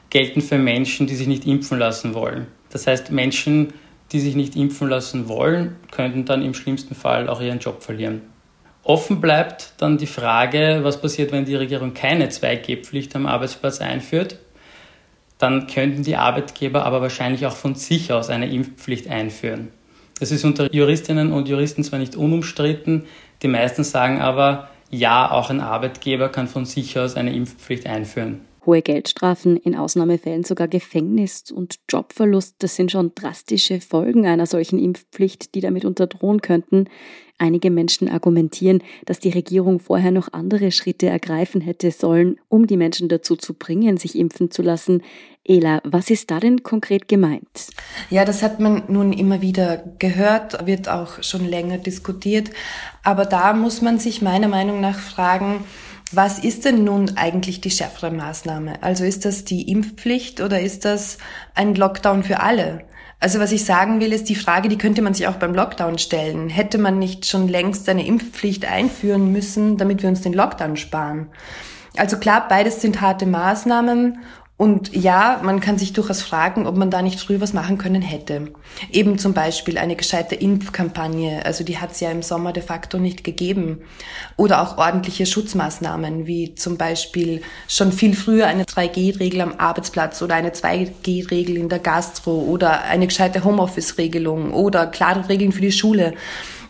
gelten 0.09 0.41
für 0.41 0.57
Menschen, 0.57 1.05
die 1.05 1.15
sich 1.15 1.27
nicht 1.27 1.45
impfen 1.45 1.77
lassen 1.77 2.13
wollen. 2.15 2.47
Das 2.71 2.87
heißt, 2.87 3.11
Menschen, 3.11 3.73
die 4.11 4.19
sich 4.19 4.35
nicht 4.35 4.55
impfen 4.55 4.89
lassen 4.89 5.27
wollen, 5.27 5.75
könnten 5.91 6.25
dann 6.25 6.43
im 6.43 6.53
schlimmsten 6.53 6.95
Fall 6.95 7.29
auch 7.29 7.41
ihren 7.41 7.59
Job 7.59 7.83
verlieren. 7.83 8.21
Offen 8.83 9.21
bleibt 9.21 9.73
dann 9.77 9.97
die 9.97 10.07
Frage, 10.07 10.79
was 10.81 10.99
passiert, 11.01 11.31
wenn 11.31 11.45
die 11.45 11.55
Regierung 11.55 11.93
keine 11.93 12.29
2G-Pflicht 12.29 13.15
am 13.15 13.25
Arbeitsplatz 13.27 13.81
einführt. 13.81 14.39
Dann 15.37 15.67
könnten 15.67 16.03
die 16.03 16.15
Arbeitgeber 16.15 16.85
aber 16.85 17.01
wahrscheinlich 17.01 17.45
auch 17.45 17.55
von 17.55 17.75
sich 17.75 18.11
aus 18.11 18.29
eine 18.29 18.49
Impfpflicht 18.49 19.07
einführen. 19.07 19.69
Das 20.19 20.31
ist 20.31 20.43
unter 20.43 20.73
Juristinnen 20.73 21.31
und 21.31 21.47
Juristen 21.47 21.83
zwar 21.83 21.99
nicht 21.99 22.15
unumstritten, 22.15 23.05
die 23.41 23.47
meisten 23.47 23.83
sagen 23.83 24.19
aber, 24.19 24.69
ja, 24.89 25.31
auch 25.31 25.49
ein 25.49 25.61
Arbeitgeber 25.61 26.29
kann 26.29 26.47
von 26.47 26.65
sich 26.65 26.97
aus 26.97 27.15
eine 27.15 27.33
Impfpflicht 27.33 27.85
einführen. 27.85 28.41
Hohe 28.65 28.81
Geldstrafen, 28.81 29.55
in 29.57 29.75
Ausnahmefällen 29.75 30.43
sogar 30.43 30.67
Gefängnis 30.67 31.49
und 31.51 31.79
Jobverlust, 31.89 32.55
das 32.59 32.75
sind 32.75 32.91
schon 32.91 33.13
drastische 33.15 33.79
Folgen 33.81 34.25
einer 34.25 34.45
solchen 34.45 34.79
Impfpflicht, 34.79 35.55
die 35.55 35.61
damit 35.61 35.85
unterdrohen 35.85 36.41
könnten. 36.41 36.85
Einige 37.39 37.71
Menschen 37.71 38.09
argumentieren, 38.09 38.83
dass 39.05 39.19
die 39.19 39.29
Regierung 39.29 39.79
vorher 39.79 40.11
noch 40.11 40.33
andere 40.33 40.71
Schritte 40.71 41.07
ergreifen 41.07 41.61
hätte 41.61 41.89
sollen, 41.89 42.35
um 42.49 42.67
die 42.67 42.75
Menschen 42.75 43.07
dazu 43.07 43.37
zu 43.37 43.53
bringen, 43.53 43.95
sich 43.95 44.17
impfen 44.17 44.51
zu 44.51 44.61
lassen. 44.61 45.01
Ela, 45.45 45.81
was 45.85 46.09
ist 46.09 46.29
da 46.31 46.41
denn 46.41 46.63
konkret 46.63 47.07
gemeint? 47.07 47.69
Ja, 48.09 48.25
das 48.25 48.43
hat 48.43 48.59
man 48.59 48.83
nun 48.89 49.13
immer 49.13 49.41
wieder 49.41 49.83
gehört, 49.99 50.67
wird 50.67 50.89
auch 50.89 51.23
schon 51.23 51.47
länger 51.47 51.77
diskutiert. 51.77 52.51
Aber 53.03 53.25
da 53.25 53.53
muss 53.53 53.81
man 53.81 53.99
sich 53.99 54.21
meiner 54.21 54.49
Meinung 54.49 54.81
nach 54.81 54.99
fragen, 54.99 55.63
was 56.11 56.39
ist 56.39 56.65
denn 56.65 56.83
nun 56.83 57.17
eigentlich 57.17 57.61
die 57.61 57.71
schärfere 57.71 58.11
Maßnahme? 58.11 58.83
Also 58.83 59.05
ist 59.05 59.25
das 59.25 59.45
die 59.45 59.71
Impfpflicht 59.71 60.41
oder 60.41 60.59
ist 60.59 60.83
das 60.83 61.19
ein 61.53 61.73
Lockdown 61.75 62.23
für 62.23 62.41
alle? 62.41 62.83
Also 63.21 63.39
was 63.39 63.51
ich 63.51 63.65
sagen 63.65 63.99
will, 63.99 64.13
ist 64.13 64.29
die 64.29 64.35
Frage, 64.35 64.69
die 64.69 64.77
könnte 64.77 65.01
man 65.01 65.13
sich 65.13 65.27
auch 65.27 65.35
beim 65.35 65.53
Lockdown 65.53 65.97
stellen. 65.97 66.49
Hätte 66.49 66.77
man 66.77 66.99
nicht 66.99 67.25
schon 67.25 67.49
längst 67.49 67.89
eine 67.89 68.05
Impfpflicht 68.05 68.65
einführen 68.65 69.31
müssen, 69.33 69.77
damit 69.77 70.01
wir 70.01 70.09
uns 70.09 70.21
den 70.21 70.33
Lockdown 70.33 70.77
sparen? 70.77 71.27
Also 71.97 72.17
klar, 72.17 72.47
beides 72.47 72.81
sind 72.81 73.01
harte 73.01 73.25
Maßnahmen 73.25 74.19
und 74.59 74.93
ja, 74.93 75.39
man 75.41 75.61
kann 75.61 75.77
sich 75.77 75.93
durchaus 75.93 76.21
fragen, 76.21 76.67
ob 76.67 76.75
man 76.75 76.91
da 76.91 77.01
nicht 77.01 77.21
früher 77.21 77.39
was 77.39 77.53
machen 77.53 77.77
können 77.77 78.01
hätte. 78.01 78.51
Eben 78.91 79.17
zum 79.17 79.33
Beispiel 79.33 79.77
eine 79.77 79.95
gescheite 79.95 80.35
Impfkampagne, 80.35 81.45
also 81.45 81.63
die 81.63 81.77
hat 81.77 81.93
es 81.93 82.01
ja 82.01 82.11
im 82.11 82.21
Sommer 82.21 82.51
de 82.51 82.61
facto 82.61 82.97
nicht 82.97 83.23
gegeben. 83.23 83.79
Oder 84.35 84.61
auch 84.61 84.77
ordentliche 84.77 85.25
Schutzmaßnahmen, 85.25 86.27
wie 86.27 86.55
zum 86.55 86.77
Beispiel 86.77 87.41
schon 87.69 87.93
viel 87.93 88.13
früher 88.13 88.47
eine 88.47 88.65
3G-Regel 88.65 89.39
am 89.39 89.53
Arbeitsplatz 89.57 90.21
oder 90.21 90.35
eine 90.35 90.49
2G-Regel 90.49 91.55
in 91.55 91.69
der 91.69 91.79
Gastro 91.79 92.41
oder 92.41 92.83
eine 92.83 93.07
gescheite 93.07 93.45
Homeoffice-Regelung 93.45 94.51
oder 94.51 94.87
klare 94.87 95.29
Regeln 95.29 95.53
für 95.53 95.61
die 95.61 95.71
Schule. 95.71 96.15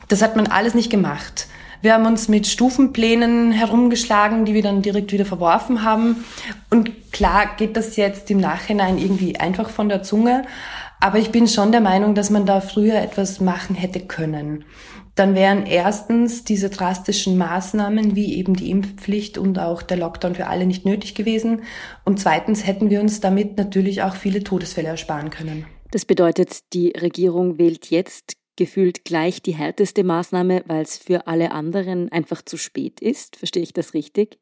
Das 0.10 0.22
hat 0.22 0.36
man 0.36 0.46
alles 0.46 0.76
nicht 0.76 0.92
gemacht. 0.92 1.48
Wir 1.82 1.94
haben 1.94 2.06
uns 2.06 2.28
mit 2.28 2.46
Stufenplänen 2.46 3.54
herumgeschlagen, 3.54 4.44
die 4.44 4.54
wir 4.54 4.62
dann 4.62 4.82
direkt 4.82 5.14
wieder 5.14 5.26
verworfen 5.26 5.84
haben. 5.84 6.26
Und 6.70 7.14
klar 7.14 7.56
geht 7.56 7.78
das 7.78 7.96
jetzt 7.96 8.30
im 8.30 8.40
Nachhinein 8.40 8.98
irgendwie 8.98 9.40
einfach 9.40 9.70
von 9.70 9.88
der 9.88 10.04
Zunge. 10.04 10.44
Aber 11.00 11.20
ich 11.20 11.32
bin 11.32 11.48
schon 11.48 11.72
der 11.72 11.80
Meinung, 11.80 12.16
dass 12.16 12.30
man 12.30 12.46
da 12.46 12.60
früher 12.60 12.96
etwas 12.96 13.40
machen 13.40 13.76
hätte 13.76 14.02
können. 14.02 14.66
Dann 15.16 15.36
wären 15.36 15.66
erstens 15.66 16.44
diese 16.44 16.70
drastischen 16.70 17.38
Maßnahmen 17.38 18.16
wie 18.16 18.36
eben 18.36 18.56
die 18.56 18.70
Impfpflicht 18.70 19.38
und 19.38 19.58
auch 19.58 19.82
der 19.82 19.98
Lockdown 19.98 20.36
für 20.36 20.48
alle 20.48 20.66
nicht 20.66 20.86
nötig 20.86 21.16
gewesen. 21.16 21.64
Und 22.04 22.20
zweitens 22.20 22.68
hätten 22.68 22.90
wir 22.90 23.00
uns 23.00 23.22
damit 23.22 23.58
natürlich 23.58 24.02
auch 24.04 24.16
viele 24.16 24.44
Todesfälle 24.44 24.90
ersparen 24.90 25.30
können. 25.30 25.66
Das 25.92 26.04
bedeutet, 26.04 26.60
die 26.74 26.90
Regierung 26.90 27.58
wählt 27.58 27.90
jetzt 27.90 28.34
gefühlt 28.60 29.06
gleich 29.06 29.42
die 29.42 29.56
härteste 29.56 30.04
Maßnahme, 30.04 30.64
weil 30.68 30.82
es 30.82 30.98
für 30.98 31.28
alle 31.28 31.52
anderen 31.52 32.12
einfach 32.12 32.44
zu 32.44 32.58
spät 32.58 33.00
ist. 33.00 33.38
Verstehe 33.38 33.64
ich 33.64 33.72
das 33.72 33.94
richtig? 33.94 34.38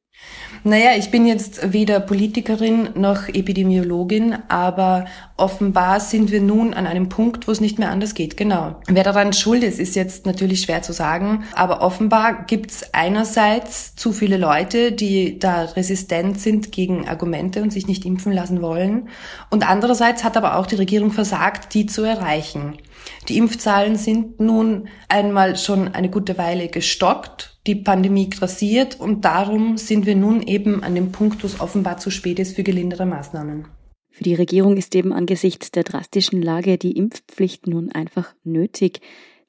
Naja, 0.63 0.91
ich 0.97 1.11
bin 1.11 1.27
jetzt 1.27 1.71
weder 1.71 1.99
Politikerin 1.99 2.89
noch 2.95 3.27
Epidemiologin, 3.27 4.35
aber 4.47 5.05
offenbar 5.37 5.99
sind 5.99 6.31
wir 6.31 6.41
nun 6.41 6.73
an 6.73 6.87
einem 6.87 7.09
Punkt, 7.09 7.47
wo 7.47 7.51
es 7.51 7.61
nicht 7.61 7.77
mehr 7.77 7.91
anders 7.91 8.15
geht. 8.15 8.35
Genau. 8.35 8.81
Wer 8.87 9.03
daran 9.03 9.33
schuld 9.33 9.63
ist, 9.63 9.79
ist 9.79 9.95
jetzt 9.95 10.25
natürlich 10.25 10.61
schwer 10.61 10.81
zu 10.81 10.93
sagen, 10.93 11.43
aber 11.53 11.81
offenbar 11.81 12.45
gibt 12.45 12.71
es 12.71 12.93
einerseits 12.95 13.95
zu 13.95 14.11
viele 14.11 14.37
Leute, 14.37 14.91
die 14.91 15.37
da 15.37 15.65
resistent 15.65 16.41
sind 16.41 16.71
gegen 16.71 17.07
Argumente 17.07 17.61
und 17.61 17.71
sich 17.71 17.87
nicht 17.87 18.03
impfen 18.03 18.31
lassen 18.31 18.63
wollen. 18.63 19.09
Und 19.51 19.69
andererseits 19.69 20.23
hat 20.23 20.35
aber 20.35 20.57
auch 20.57 20.65
die 20.65 20.75
Regierung 20.75 21.11
versagt, 21.11 21.75
die 21.75 21.85
zu 21.85 22.01
erreichen. 22.01 22.79
Die 23.27 23.37
Impfzahlen 23.37 23.95
sind 23.95 24.39
nun 24.39 24.87
einmal 25.09 25.57
schon 25.57 25.89
eine 25.89 26.09
gute 26.09 26.37
Weile 26.37 26.67
gestockt. 26.67 27.59
Die 27.67 27.75
Pandemie 27.75 28.29
grassiert 28.29 28.99
und 28.99 29.25
darum 29.25 29.77
sind 29.77 30.05
wir 30.05 30.15
nun 30.15 30.41
eben 30.41 30.83
an 30.83 30.95
dem 30.95 31.11
Punkt, 31.11 31.43
wo 31.43 31.47
es 31.47 31.59
offenbar 31.59 31.97
zu 31.97 32.09
spät 32.09 32.39
ist 32.39 32.55
für 32.55 32.63
gelindere 32.63 33.05
Maßnahmen. 33.05 33.67
Für 34.09 34.23
die 34.23 34.35
Regierung 34.35 34.77
ist 34.77 34.95
eben 34.95 35.13
angesichts 35.13 35.71
der 35.71 35.83
drastischen 35.83 36.41
Lage 36.41 36.77
die 36.77 36.93
Impfpflicht 36.93 37.67
nun 37.67 37.91
einfach 37.91 38.33
nötig. 38.43 39.01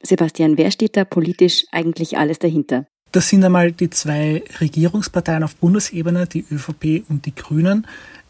Sebastian, 0.03 0.57
wer 0.57 0.71
steht 0.71 0.95
da 0.95 1.05
politisch 1.05 1.65
eigentlich 1.71 2.17
alles 2.17 2.39
dahinter? 2.39 2.85
Das 3.11 3.29
sind 3.29 3.43
einmal 3.43 3.71
die 3.71 3.89
zwei 3.89 4.43
Regierungsparteien 4.61 5.43
auf 5.43 5.55
Bundesebene, 5.55 6.27
die 6.27 6.45
ÖVP 6.51 7.09
und 7.09 7.25
die 7.25 7.33
Grünen 7.33 7.87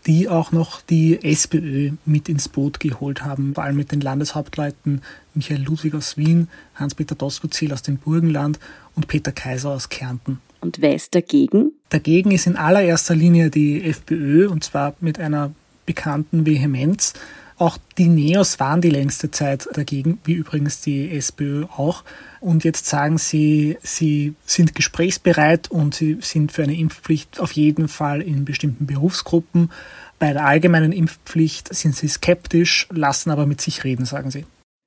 die 0.09 0.27
auch 0.27 0.51
noch 0.51 0.81
die 0.81 1.23
SPÖ 1.23 1.91
mit 2.03 2.29
ins 2.29 2.49
Boot 2.49 2.79
geholt 2.79 3.23
haben, 3.23 3.53
vor 3.53 3.63
allem 3.63 3.75
mit 3.75 3.91
den 3.91 4.01
Landeshauptleuten 4.01 5.03
Michael 5.35 5.61
Ludwig 5.61 5.93
aus 5.93 6.17
Wien, 6.17 6.47
Hans-Peter 6.73 7.13
Doskozil 7.13 7.71
aus 7.71 7.83
dem 7.83 7.97
Burgenland 7.97 8.59
und 8.95 9.07
Peter 9.07 9.31
Kaiser 9.31 9.69
aus 9.69 9.89
Kärnten. 9.89 10.39
Und 10.61 10.81
wer 10.81 10.95
ist 10.95 11.13
dagegen? 11.13 11.73
Dagegen 11.89 12.31
ist 12.31 12.47
in 12.47 12.55
allererster 12.55 13.13
Linie 13.13 13.51
die 13.51 13.83
FPÖ 13.83 14.49
und 14.49 14.63
zwar 14.63 14.95
mit 14.99 15.19
einer 15.19 15.51
bekannten 15.85 16.43
Vehemenz. 16.43 17.13
Auch 17.59 17.77
die 17.97 18.07
Neos 18.07 18.61
waren 18.61 18.79
die 18.79 18.89
längste 18.89 19.31
Zeit 19.31 19.67
dagegen, 19.73 20.19
wie 20.23 20.31
übrigens 20.31 20.79
die 20.79 21.11
SPÖ 21.11 21.65
auch. 21.65 22.05
Und 22.39 22.63
jetzt 22.63 22.85
sagen 22.85 23.17
sie, 23.17 23.77
sie 23.83 24.33
sind 24.45 24.75
gesprächsbereit 24.75 25.69
und 25.69 25.93
sie 25.93 26.19
sind 26.21 26.53
für 26.53 26.63
eine 26.63 26.79
Impfpflicht 26.79 27.41
auf 27.41 27.51
jeden 27.51 27.89
Fall 27.89 28.21
in 28.21 28.45
bestimmten 28.45 28.85
Berufsgruppen. 28.85 29.73
Bei 30.19 30.31
der 30.31 30.45
allgemeinen 30.45 30.93
Impfpflicht 30.93 31.73
sind 31.75 31.97
sie 31.97 32.07
skeptisch, 32.07 32.87
lassen 32.91 33.29
aber 33.29 33.45
mit 33.45 33.59
sich 33.59 33.83
reden, 33.83 34.05
sagen 34.05 34.31
sie. 34.31 34.45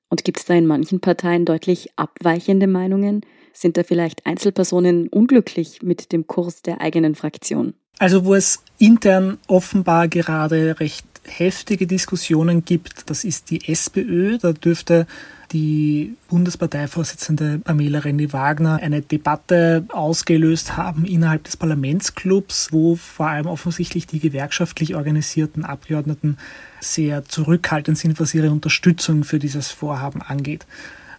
Und 0.08 0.24
gibt 0.24 0.38
es 0.38 0.46
da 0.46 0.54
in 0.54 0.66
manchen 0.66 1.00
Parteien 1.00 1.44
deutlich 1.44 1.90
abweichende 1.96 2.66
Meinungen? 2.66 3.20
Sind 3.52 3.76
da 3.76 3.82
vielleicht 3.82 4.24
Einzelpersonen 4.24 5.08
unglücklich 5.08 5.82
mit 5.82 6.10
dem 6.10 6.26
Kurs 6.26 6.62
der 6.62 6.80
eigenen 6.80 7.16
Fraktion? 7.16 7.74
Also 7.98 8.24
wo 8.24 8.34
es 8.34 8.64
intern 8.78 9.36
offenbar 9.46 10.08
gerade 10.08 10.80
recht 10.80 11.06
heftige 11.24 11.86
Diskussionen 11.86 12.64
gibt, 12.64 13.08
das 13.10 13.24
ist 13.24 13.50
die 13.50 13.68
SPÖ. 13.68 14.38
Da 14.38 14.52
dürfte 14.52 15.06
die 15.52 16.16
Bundesparteivorsitzende 16.28 17.58
Pamela 17.58 18.00
Rendi-Wagner 18.00 18.80
eine 18.82 19.02
Debatte 19.02 19.84
ausgelöst 19.88 20.76
haben 20.76 21.04
innerhalb 21.04 21.44
des 21.44 21.56
Parlamentsclubs, 21.56 22.68
wo 22.72 22.96
vor 22.96 23.28
allem 23.28 23.46
offensichtlich 23.46 24.06
die 24.06 24.18
gewerkschaftlich 24.18 24.94
organisierten 24.94 25.64
Abgeordneten 25.64 26.38
sehr 26.80 27.24
zurückhaltend 27.26 27.98
sind, 27.98 28.18
was 28.18 28.34
ihre 28.34 28.50
Unterstützung 28.50 29.24
für 29.24 29.38
dieses 29.38 29.70
Vorhaben 29.70 30.22
angeht. 30.22 30.66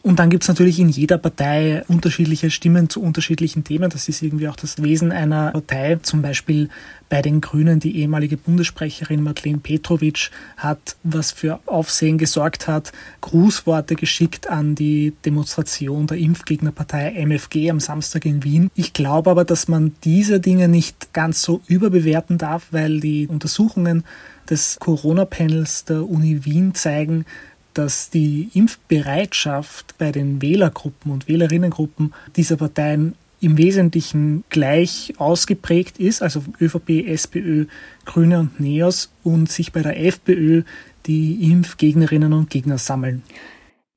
Und 0.03 0.19
dann 0.19 0.29
gibt 0.29 0.43
es 0.43 0.49
natürlich 0.49 0.79
in 0.79 0.89
jeder 0.89 1.17
Partei 1.17 1.85
unterschiedliche 1.87 2.51
Stimmen 2.51 2.89
zu 2.89 3.01
unterschiedlichen 3.01 3.63
Themen. 3.63 3.89
Das 3.89 4.09
ist 4.09 4.21
irgendwie 4.21 4.49
auch 4.49 4.57
das 4.57 4.83
Wesen 4.83 5.13
einer 5.13 5.51
Partei. 5.51 5.97
Zum 6.01 6.21
Beispiel 6.21 6.67
bei 7.07 7.21
den 7.21 7.39
Grünen 7.39 7.79
die 7.79 7.97
ehemalige 7.99 8.35
Bundessprecherin 8.35 9.23
Madeleine 9.23 9.59
Petrovic 9.59 10.29
hat, 10.57 10.97
was 11.03 11.31
für 11.31 11.61
Aufsehen 11.67 12.17
gesorgt 12.17 12.67
hat, 12.67 12.91
Grußworte 13.21 13.95
geschickt 13.95 14.49
an 14.49 14.75
die 14.75 15.13
Demonstration 15.23 16.05
der 16.05 16.17
Impfgegnerpartei 16.17 17.13
MFG 17.25 17.69
am 17.69 17.79
Samstag 17.79 18.25
in 18.25 18.43
Wien. 18.43 18.69
Ich 18.75 18.91
glaube 18.91 19.31
aber, 19.31 19.45
dass 19.45 19.69
man 19.69 19.93
diese 20.03 20.41
Dinge 20.41 20.67
nicht 20.67 21.13
ganz 21.13 21.41
so 21.41 21.61
überbewerten 21.67 22.37
darf, 22.37 22.67
weil 22.71 22.99
die 22.99 23.27
Untersuchungen 23.27 24.03
des 24.49 24.77
Corona-Panels 24.79 25.85
der 25.85 26.09
Uni 26.09 26.43
Wien 26.43 26.73
zeigen, 26.75 27.25
dass 27.73 28.09
die 28.09 28.49
Impfbereitschaft 28.53 29.97
bei 29.97 30.11
den 30.11 30.41
Wählergruppen 30.41 31.11
und 31.11 31.27
Wählerinnengruppen 31.27 32.13
dieser 32.35 32.57
Parteien 32.57 33.15
im 33.41 33.57
Wesentlichen 33.57 34.45
gleich 34.49 35.13
ausgeprägt 35.17 35.99
ist, 35.99 36.21
also 36.21 36.43
ÖVP, 36.61 37.07
SPÖ, 37.07 37.65
Grüne 38.05 38.39
und 38.39 38.59
NEOS 38.59 39.11
und 39.23 39.51
sich 39.51 39.73
bei 39.73 39.81
der 39.81 39.99
FPÖ 39.99 40.63
die 41.05 41.51
Impfgegnerinnen 41.51 42.31
und 42.31 42.49
Gegner 42.49 42.77
sammeln. 42.77 43.21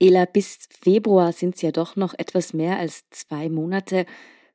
Ela, 0.01 0.25
bis 0.27 0.59
Februar 0.83 1.33
sind 1.33 1.55
es 1.55 1.63
ja 1.63 1.71
doch 1.71 1.97
noch 1.97 2.15
etwas 2.19 2.53
mehr 2.53 2.79
als 2.79 3.05
zwei 3.11 3.49
Monate. 3.49 4.05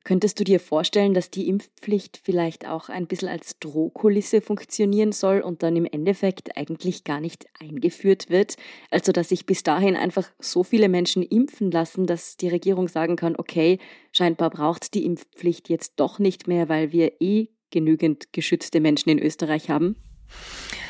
Könntest 0.04 0.40
du 0.40 0.44
dir 0.44 0.58
vorstellen, 0.58 1.14
dass 1.14 1.30
die 1.30 1.48
Impfpflicht 1.48 2.20
vielleicht 2.22 2.66
auch 2.66 2.88
ein 2.88 3.06
bisschen 3.06 3.28
als 3.28 3.58
Drohkulisse 3.60 4.40
funktionieren 4.40 5.12
soll 5.12 5.40
und 5.40 5.62
dann 5.62 5.76
im 5.76 5.84
Endeffekt 5.84 6.56
eigentlich 6.56 7.04
gar 7.04 7.20
nicht 7.20 7.46
eingeführt 7.60 8.28
wird? 8.28 8.56
Also, 8.90 9.12
dass 9.12 9.28
sich 9.28 9.46
bis 9.46 9.62
dahin 9.62 9.96
einfach 9.96 10.28
so 10.40 10.64
viele 10.64 10.88
Menschen 10.88 11.22
impfen 11.22 11.70
lassen, 11.70 12.06
dass 12.06 12.36
die 12.36 12.48
Regierung 12.48 12.88
sagen 12.88 13.14
kann, 13.14 13.36
okay, 13.36 13.78
scheinbar 14.10 14.50
braucht 14.50 14.94
die 14.94 15.04
Impfpflicht 15.04 15.68
jetzt 15.68 15.94
doch 15.96 16.18
nicht 16.18 16.48
mehr, 16.48 16.68
weil 16.68 16.90
wir 16.90 17.20
eh 17.20 17.48
genügend 17.70 18.32
geschützte 18.32 18.80
Menschen 18.80 19.10
in 19.10 19.18
Österreich 19.20 19.70
haben? 19.70 19.96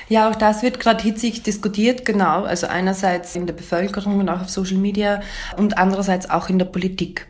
Ja, 0.09 0.31
auch 0.31 0.35
das 0.35 0.63
wird 0.63 0.81
gerade 0.81 1.03
hitzig 1.03 1.43
diskutiert, 1.43 2.05
genau. 2.05 2.43
Also 2.43 2.67
einerseits 2.67 3.37
in 3.37 3.47
der 3.47 3.55
Bevölkerung 3.55 4.21
und 4.21 4.29
auch 4.29 4.43
auf 4.43 4.51
Social 4.51 4.77
Media 4.77 5.23
und 5.57 5.79
andererseits 5.79 6.29
auch 6.29 6.49
in 6.49 6.59
der 6.59 6.67
Politik. 6.67 7.27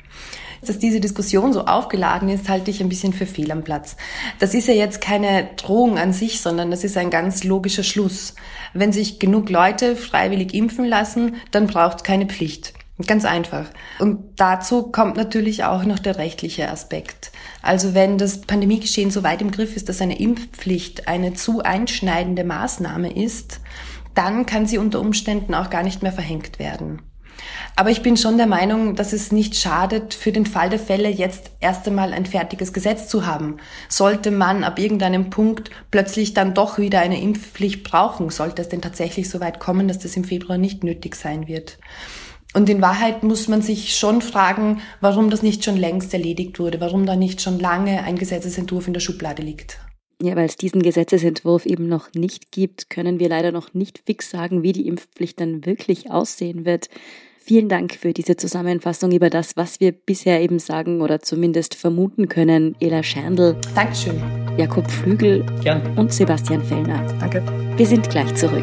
Dass 0.65 0.79
diese 0.79 1.01
Diskussion 1.01 1.53
so 1.53 1.65
aufgeladen 1.65 2.29
ist, 2.29 2.49
halte 2.49 2.71
ich 2.71 2.81
ein 2.81 2.89
bisschen 2.89 3.13
für 3.13 3.27
fehl 3.27 3.51
am 3.51 3.65
Platz. 3.65 3.97
Das 4.39 4.55
ist 4.55 4.69
ja 4.69 4.75
jetzt 4.75 5.01
keine 5.01 5.49
Drohung 5.57 5.99
an 5.99 6.13
sich, 6.13 6.41
sondern 6.41 6.71
das 6.71 6.85
ist 6.85 6.97
ein 6.97 7.11
ganz 7.11 7.43
logischer 7.43 7.83
Schluss. 7.83 8.37
Wenn 8.73 8.93
sich 8.93 9.19
genug 9.19 9.51
Leute 9.51 9.97
freiwillig 9.97 10.55
impfen 10.55 10.85
lassen, 10.85 11.35
dann 11.51 11.67
braucht 11.67 11.97
es 11.99 12.03
keine 12.05 12.27
Pflicht. 12.27 12.75
Ganz 13.07 13.25
einfach. 13.25 13.67
Und 13.99 14.21
dazu 14.37 14.85
kommt 14.85 15.17
natürlich 15.17 15.65
auch 15.65 15.85
noch 15.85 15.99
der 15.99 16.19
rechtliche 16.19 16.71
Aspekt. 16.71 17.33
Also 17.63 17.95
wenn 17.95 18.17
das 18.17 18.43
Pandemiegeschehen 18.43 19.11
so 19.11 19.25
weit 19.25 19.43
im 19.43 19.51
Griff 19.51 19.75
ist, 19.75 19.89
dass 19.89 20.01
eine 20.01 20.21
Impfpflicht 20.21 21.09
eine 21.09 21.35
zu 21.35 21.63
einschneidende 21.63 22.45
Maßnahme 22.45 23.13
ist, 23.13 23.61
dann 24.15 24.47
kann 24.47 24.67
sie 24.67 24.79
unter 24.79 25.01
Umständen 25.01 25.55
auch 25.55 25.71
gar 25.71 25.83
nicht 25.83 26.03
mehr 26.03 26.13
verhängt 26.13 26.59
werden. 26.59 27.03
Aber 27.77 27.91
ich 27.91 28.03
bin 28.03 28.17
schon 28.17 28.37
der 28.37 28.47
Meinung, 28.47 28.97
dass 28.97 29.13
es 29.13 29.33
nicht 29.33 29.57
schadet, 29.57 30.15
für 30.15 30.33
den 30.33 30.47
Fall 30.47 30.71
der 30.71 30.79
Fälle 30.79 31.09
jetzt 31.09 31.51
erst 31.61 31.87
einmal 31.87 32.13
ein 32.13 32.27
fertiges 32.27 32.73
Gesetz 32.73 33.09
zu 33.09 33.27
haben. 33.27 33.57
Sollte 33.89 34.31
man 34.31 34.65
ab 34.65 34.79
irgendeinem 34.79 35.31
Punkt 35.31 35.71
plötzlich 35.91 36.35
dann 36.35 36.55
doch 36.55 36.79
wieder 36.79 37.01
eine 37.01 37.21
Impfpflicht 37.21 37.85
brauchen, 37.85 38.31
sollte 38.31 38.63
es 38.63 38.69
denn 38.69 38.83
tatsächlich 38.83 39.31
so 39.31 39.41
weit 39.41 39.61
kommen, 39.61 39.89
dass 39.89 39.99
das 39.99 40.17
im 40.17 40.25
Februar 40.25 40.59
nicht 40.59 40.85
nötig 40.85 41.15
sein 41.15 41.49
wird. 41.49 41.79
Und 42.55 42.69
in 42.69 42.83
Wahrheit 42.83 43.23
muss 43.23 43.49
man 43.49 43.63
sich 43.63 43.97
schon 43.97 44.21
fragen, 44.21 44.83
warum 45.01 45.31
das 45.31 45.43
nicht 45.43 45.65
schon 45.65 45.77
längst 45.77 46.13
erledigt 46.13 46.59
wurde, 46.59 46.81
warum 46.81 47.07
da 47.07 47.17
nicht 47.17 47.41
schon 47.41 47.59
lange 47.59 48.05
ein 48.05 48.17
Gesetzesentwurf 48.17 48.87
in 48.87 48.93
der 48.93 49.01
Schublade 49.01 49.43
liegt. 49.43 49.79
Ja, 50.23 50.37
weil 50.37 50.47
es 50.47 50.57
diesen 50.57 50.83
Gesetzesentwurf 50.83 51.67
eben 51.67 51.89
noch 51.89 52.13
nicht 52.15 52.53
gibt, 52.53 52.91
können 52.91 53.19
wir 53.19 53.29
leider 53.29 53.51
noch 53.51 53.75
nicht 53.75 54.03
fix 54.07 54.31
sagen, 54.31 54.63
wie 54.63 54.73
die 54.73 54.87
Impfpflicht 54.87 55.41
dann 55.41 55.67
wirklich 55.67 56.11
aussehen 56.11 56.65
wird. 56.65 56.89
Vielen 57.45 57.69
Dank 57.69 57.95
für 57.97 58.13
diese 58.13 58.37
Zusammenfassung 58.37 59.11
über 59.11 59.29
das, 59.29 59.57
was 59.57 59.81
wir 59.81 59.91
bisher 59.91 60.41
eben 60.41 60.61
sagen 60.61 61.01
oder 61.01 61.19
zumindest 61.19 61.75
vermuten 61.75 62.29
können. 62.29 62.77
Ela 62.79 63.03
Scherndl. 63.03 63.57
Dankeschön. 63.75 64.23
Jakob 64.57 64.89
Flügel. 64.89 65.45
Gern. 65.61 65.99
Und 65.99 66.13
Sebastian 66.13 66.63
Fellner. 66.63 67.05
Danke. 67.19 67.43
Wir 67.77 67.87
sind 67.87 68.09
gleich 68.09 68.33
zurück. 68.37 68.63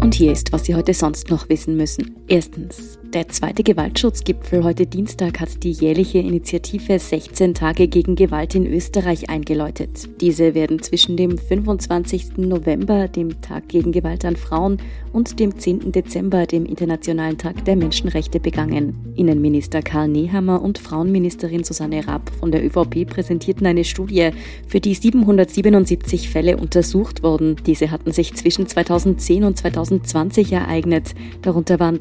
Und 0.00 0.14
hier 0.14 0.32
ist, 0.32 0.52
was 0.52 0.64
Sie 0.64 0.74
heute 0.74 0.94
sonst 0.94 1.28
noch 1.30 1.48
wissen 1.48 1.76
müssen. 1.76 2.16
Erstens. 2.28 2.98
Der 3.14 3.26
zweite 3.26 3.62
Gewaltschutzgipfel 3.62 4.64
heute 4.64 4.84
Dienstag 4.84 5.40
hat 5.40 5.64
die 5.64 5.70
jährliche 5.70 6.18
Initiative 6.18 6.98
16 6.98 7.54
Tage 7.54 7.88
gegen 7.88 8.16
Gewalt 8.16 8.54
in 8.54 8.66
Österreich 8.66 9.30
eingeläutet. 9.30 10.20
Diese 10.20 10.54
werden 10.54 10.82
zwischen 10.82 11.16
dem 11.16 11.38
25. 11.38 12.36
November, 12.36 13.08
dem 13.08 13.40
Tag 13.40 13.68
gegen 13.68 13.92
Gewalt 13.92 14.26
an 14.26 14.36
Frauen, 14.36 14.76
und 15.14 15.40
dem 15.40 15.58
10. 15.58 15.90
Dezember, 15.90 16.44
dem 16.44 16.66
Internationalen 16.66 17.38
Tag 17.38 17.64
der 17.64 17.76
Menschenrechte, 17.76 18.40
begangen. 18.40 19.14
Innenminister 19.16 19.80
Karl 19.80 20.08
Nehammer 20.08 20.60
und 20.60 20.76
Frauenministerin 20.76 21.64
Susanne 21.64 22.06
Raab 22.06 22.30
von 22.38 22.52
der 22.52 22.62
ÖVP 22.62 23.06
präsentierten 23.08 23.66
eine 23.66 23.84
Studie, 23.84 24.32
für 24.66 24.80
die 24.80 24.92
777 24.92 26.28
Fälle 26.28 26.58
untersucht 26.58 27.22
wurden. 27.22 27.56
Diese 27.64 27.90
hatten 27.90 28.12
sich 28.12 28.34
zwischen 28.34 28.66
2010 28.66 29.44
und 29.44 29.56
2020 29.56 30.52
ereignet. 30.52 31.14
Darunter 31.40 31.80
waren 31.80 32.00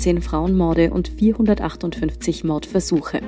319 0.00 0.22
Frauenmorde 0.22 0.90
und 0.90 1.08
458 1.08 2.44
Mordversuche. 2.44 3.20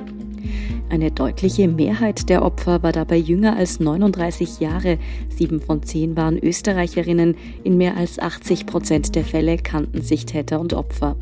Eine 0.89 1.11
deutliche 1.11 1.67
Mehrheit 1.67 2.29
der 2.29 2.43
Opfer 2.43 2.81
war 2.81 2.91
dabei 2.91 3.17
jünger 3.17 3.55
als 3.55 3.79
39 3.79 4.59
Jahre. 4.59 4.97
Sieben 5.29 5.61
von 5.61 5.83
zehn 5.83 6.17
waren 6.17 6.37
Österreicherinnen. 6.37 7.35
In 7.63 7.77
mehr 7.77 7.95
als 7.95 8.17
80 8.17 8.65
Prozent 8.65 9.15
der 9.15 9.23
Fälle 9.23 9.57
kannten 9.57 10.01
sich 10.01 10.25
Täter 10.25 10.59
und 10.59 10.73
Opfer. 10.73 11.15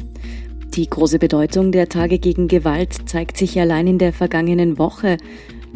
Die 0.74 0.90
große 0.90 1.20
Bedeutung 1.20 1.74
der 1.74 1.90
Tage 1.90 2.18
gegen 2.18 2.48
Gewalt 2.48 3.10
zeigt 3.10 3.36
sich 3.36 3.60
allein 3.60 3.88
in 3.88 3.98
der 3.98 4.14
vergangenen 4.14 4.78
Woche. 4.78 5.18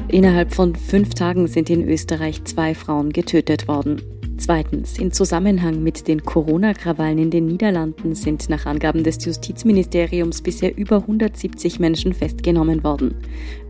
Innerhalb 0.07 0.53
von 0.53 0.75
fünf 0.75 1.15
Tagen 1.15 1.47
sind 1.47 1.69
in 1.69 1.87
Österreich 1.87 2.45
zwei 2.45 2.75
Frauen 2.75 3.11
getötet 3.11 3.67
worden. 3.67 4.01
Zweitens, 4.37 4.97
in 4.99 5.13
Zusammenhang 5.13 5.81
mit 5.81 6.09
den 6.09 6.21
Corona-Krawallen 6.21 7.17
in 7.17 7.31
den 7.31 7.45
Niederlanden 7.45 8.15
sind 8.15 8.49
nach 8.49 8.65
Angaben 8.65 9.03
des 9.03 9.23
Justizministeriums 9.23 10.41
bisher 10.41 10.77
über 10.77 10.97
170 10.97 11.79
Menschen 11.79 12.13
festgenommen 12.13 12.83
worden. 12.83 13.15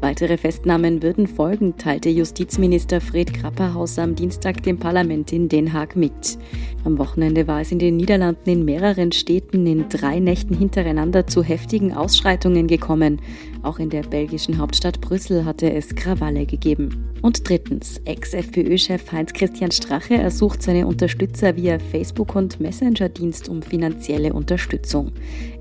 Weitere 0.01 0.37
Festnahmen 0.37 1.03
würden 1.03 1.27
folgen, 1.27 1.77
teilte 1.77 2.09
Justizminister 2.09 2.99
Fred 2.99 3.31
Krapperhaus 3.33 3.99
am 3.99 4.15
Dienstag 4.15 4.63
dem 4.63 4.79
Parlament 4.79 5.31
in 5.31 5.49
Den 5.49 5.71
Haag 5.71 5.95
mit. 5.95 6.39
Am 6.83 6.97
Wochenende 6.97 7.47
war 7.47 7.61
es 7.61 7.71
in 7.71 7.79
den 7.79 7.95
Niederlanden 7.95 8.49
in 8.49 8.65
mehreren 8.65 9.11
Städten 9.11 9.67
in 9.67 9.87
drei 9.87 10.19
Nächten 10.19 10.55
hintereinander 10.55 11.27
zu 11.27 11.43
heftigen 11.43 11.93
Ausschreitungen 11.93 12.67
gekommen. 12.67 13.21
Auch 13.61 13.77
in 13.77 13.91
der 13.91 14.01
belgischen 14.01 14.57
Hauptstadt 14.57 14.99
Brüssel 14.99 15.45
hatte 15.45 15.71
es 15.71 15.95
Krawalle 15.95 16.45
gegeben. 16.47 17.14
Und 17.25 17.49
drittens, 17.49 17.99
Ex-FPÖ-Chef 18.05 19.11
Heinz-Christian 19.11 19.71
Strache 19.71 20.13
ersucht 20.13 20.61
seine 20.61 20.85
Unterstützer 20.85 21.55
via 21.55 21.79
Facebook- 21.79 22.35
und 22.35 22.59
Messenger-Dienst 22.59 23.49
um 23.49 23.63
finanzielle 23.63 24.31
Unterstützung. 24.31 25.11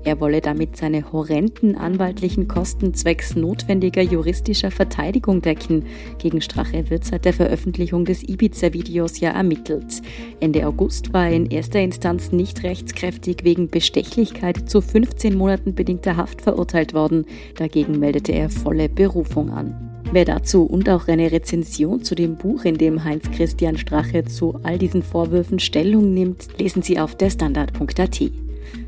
Er 0.03 0.19
wolle 0.19 0.41
damit 0.41 0.77
seine 0.77 1.11
horrenden 1.11 1.75
anwaltlichen 1.75 2.47
Kosten 2.47 2.93
zwecks 2.93 3.35
notwendiger 3.35 4.03
juristischer 4.03 4.69
Verteidigung 4.69 5.41
decken. 5.41 5.85
Gegen 6.19 6.39
Strache 6.39 6.91
wird 6.91 7.03
seit 7.03 7.25
der 7.25 7.33
Veröffentlichung 7.33 8.05
des 8.05 8.21
Ibiza-Videos 8.21 9.19
ja 9.19 9.31
ermittelt. 9.31 10.03
Ende 10.41 10.67
August 10.67 11.13
war 11.13 11.29
er 11.29 11.35
in 11.35 11.47
erster 11.47 11.81
Instanz 11.81 12.31
nicht 12.31 12.61
rechtskräftig 12.61 13.37
wegen 13.41 13.69
Bestechlichkeit 13.69 14.69
zu 14.69 14.81
15 14.81 15.35
Monaten 15.35 15.73
bedingter 15.73 16.15
Haft 16.15 16.43
verurteilt 16.43 16.93
worden. 16.93 17.25
Dagegen 17.55 17.97
meldete 17.97 18.33
er 18.33 18.51
volle 18.51 18.87
Berufung 18.87 19.49
an. 19.49 19.94
Wer 20.11 20.25
dazu 20.25 20.63
und 20.63 20.89
auch 20.89 21.07
eine 21.07 21.31
Rezension 21.31 22.03
zu 22.03 22.15
dem 22.15 22.37
Buch, 22.37 22.63
in 22.63 22.77
dem 22.77 23.03
Heinz 23.03 23.29
Christian 23.31 23.77
Strache 23.77 24.23
zu 24.23 24.59
all 24.63 24.77
diesen 24.77 25.03
Vorwürfen 25.03 25.59
Stellung 25.59 26.13
nimmt, 26.13 26.47
lesen 26.59 26.81
Sie 26.81 26.99
auf 26.99 27.15
derstandard.at. 27.15 28.21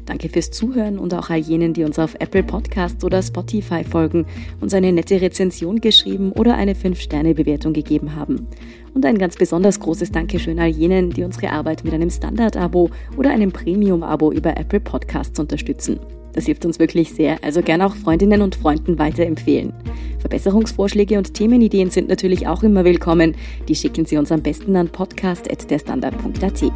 Danke 0.05 0.29
fürs 0.29 0.51
Zuhören 0.51 0.97
und 0.97 1.13
auch 1.13 1.29
all 1.29 1.39
jenen, 1.39 1.73
die 1.73 1.83
uns 1.83 1.99
auf 1.99 2.15
Apple 2.19 2.43
Podcasts 2.43 3.03
oder 3.03 3.21
Spotify 3.21 3.83
folgen, 3.83 4.25
uns 4.61 4.73
eine 4.73 4.93
nette 4.93 5.19
Rezension 5.19 5.81
geschrieben 5.81 6.31
oder 6.31 6.55
eine 6.55 6.73
5-Sterne-Bewertung 6.73 7.73
gegeben 7.73 8.15
haben. 8.15 8.47
Und 8.93 9.05
ein 9.05 9.17
ganz 9.17 9.35
besonders 9.35 9.79
großes 9.79 10.11
Dankeschön 10.11 10.59
all 10.59 10.69
jenen, 10.69 11.09
die 11.09 11.23
unsere 11.23 11.51
Arbeit 11.51 11.83
mit 11.83 11.93
einem 11.93 12.09
Standard-Abo 12.09 12.89
oder 13.17 13.31
einem 13.31 13.51
Premium-Abo 13.51 14.31
über 14.31 14.55
Apple 14.55 14.79
Podcasts 14.79 15.39
unterstützen. 15.39 15.99
Das 16.37 16.45
hilft 16.45 16.65
uns 16.65 16.77
wirklich 16.77 17.13
sehr, 17.13 17.43
also 17.43 17.63
gerne 17.63 17.83
auch 17.83 17.95
Freundinnen 17.95 18.43
und 18.43 18.55
Freunden 18.55 18.99
weiterempfehlen. 18.99 19.73
Verbesserungsvorschläge 20.19 21.17
und 21.17 21.33
Themenideen 21.33 21.89
sind 21.89 22.09
natürlich 22.09 22.45
auch 22.45 22.61
immer 22.61 22.85
willkommen. 22.85 23.35
Die 23.67 23.73
schicken 23.73 24.05
Sie 24.05 24.17
uns 24.17 24.31
am 24.31 24.43
besten 24.43 24.75
an 24.75 24.87
podcast.derstandard.at. 24.87 26.71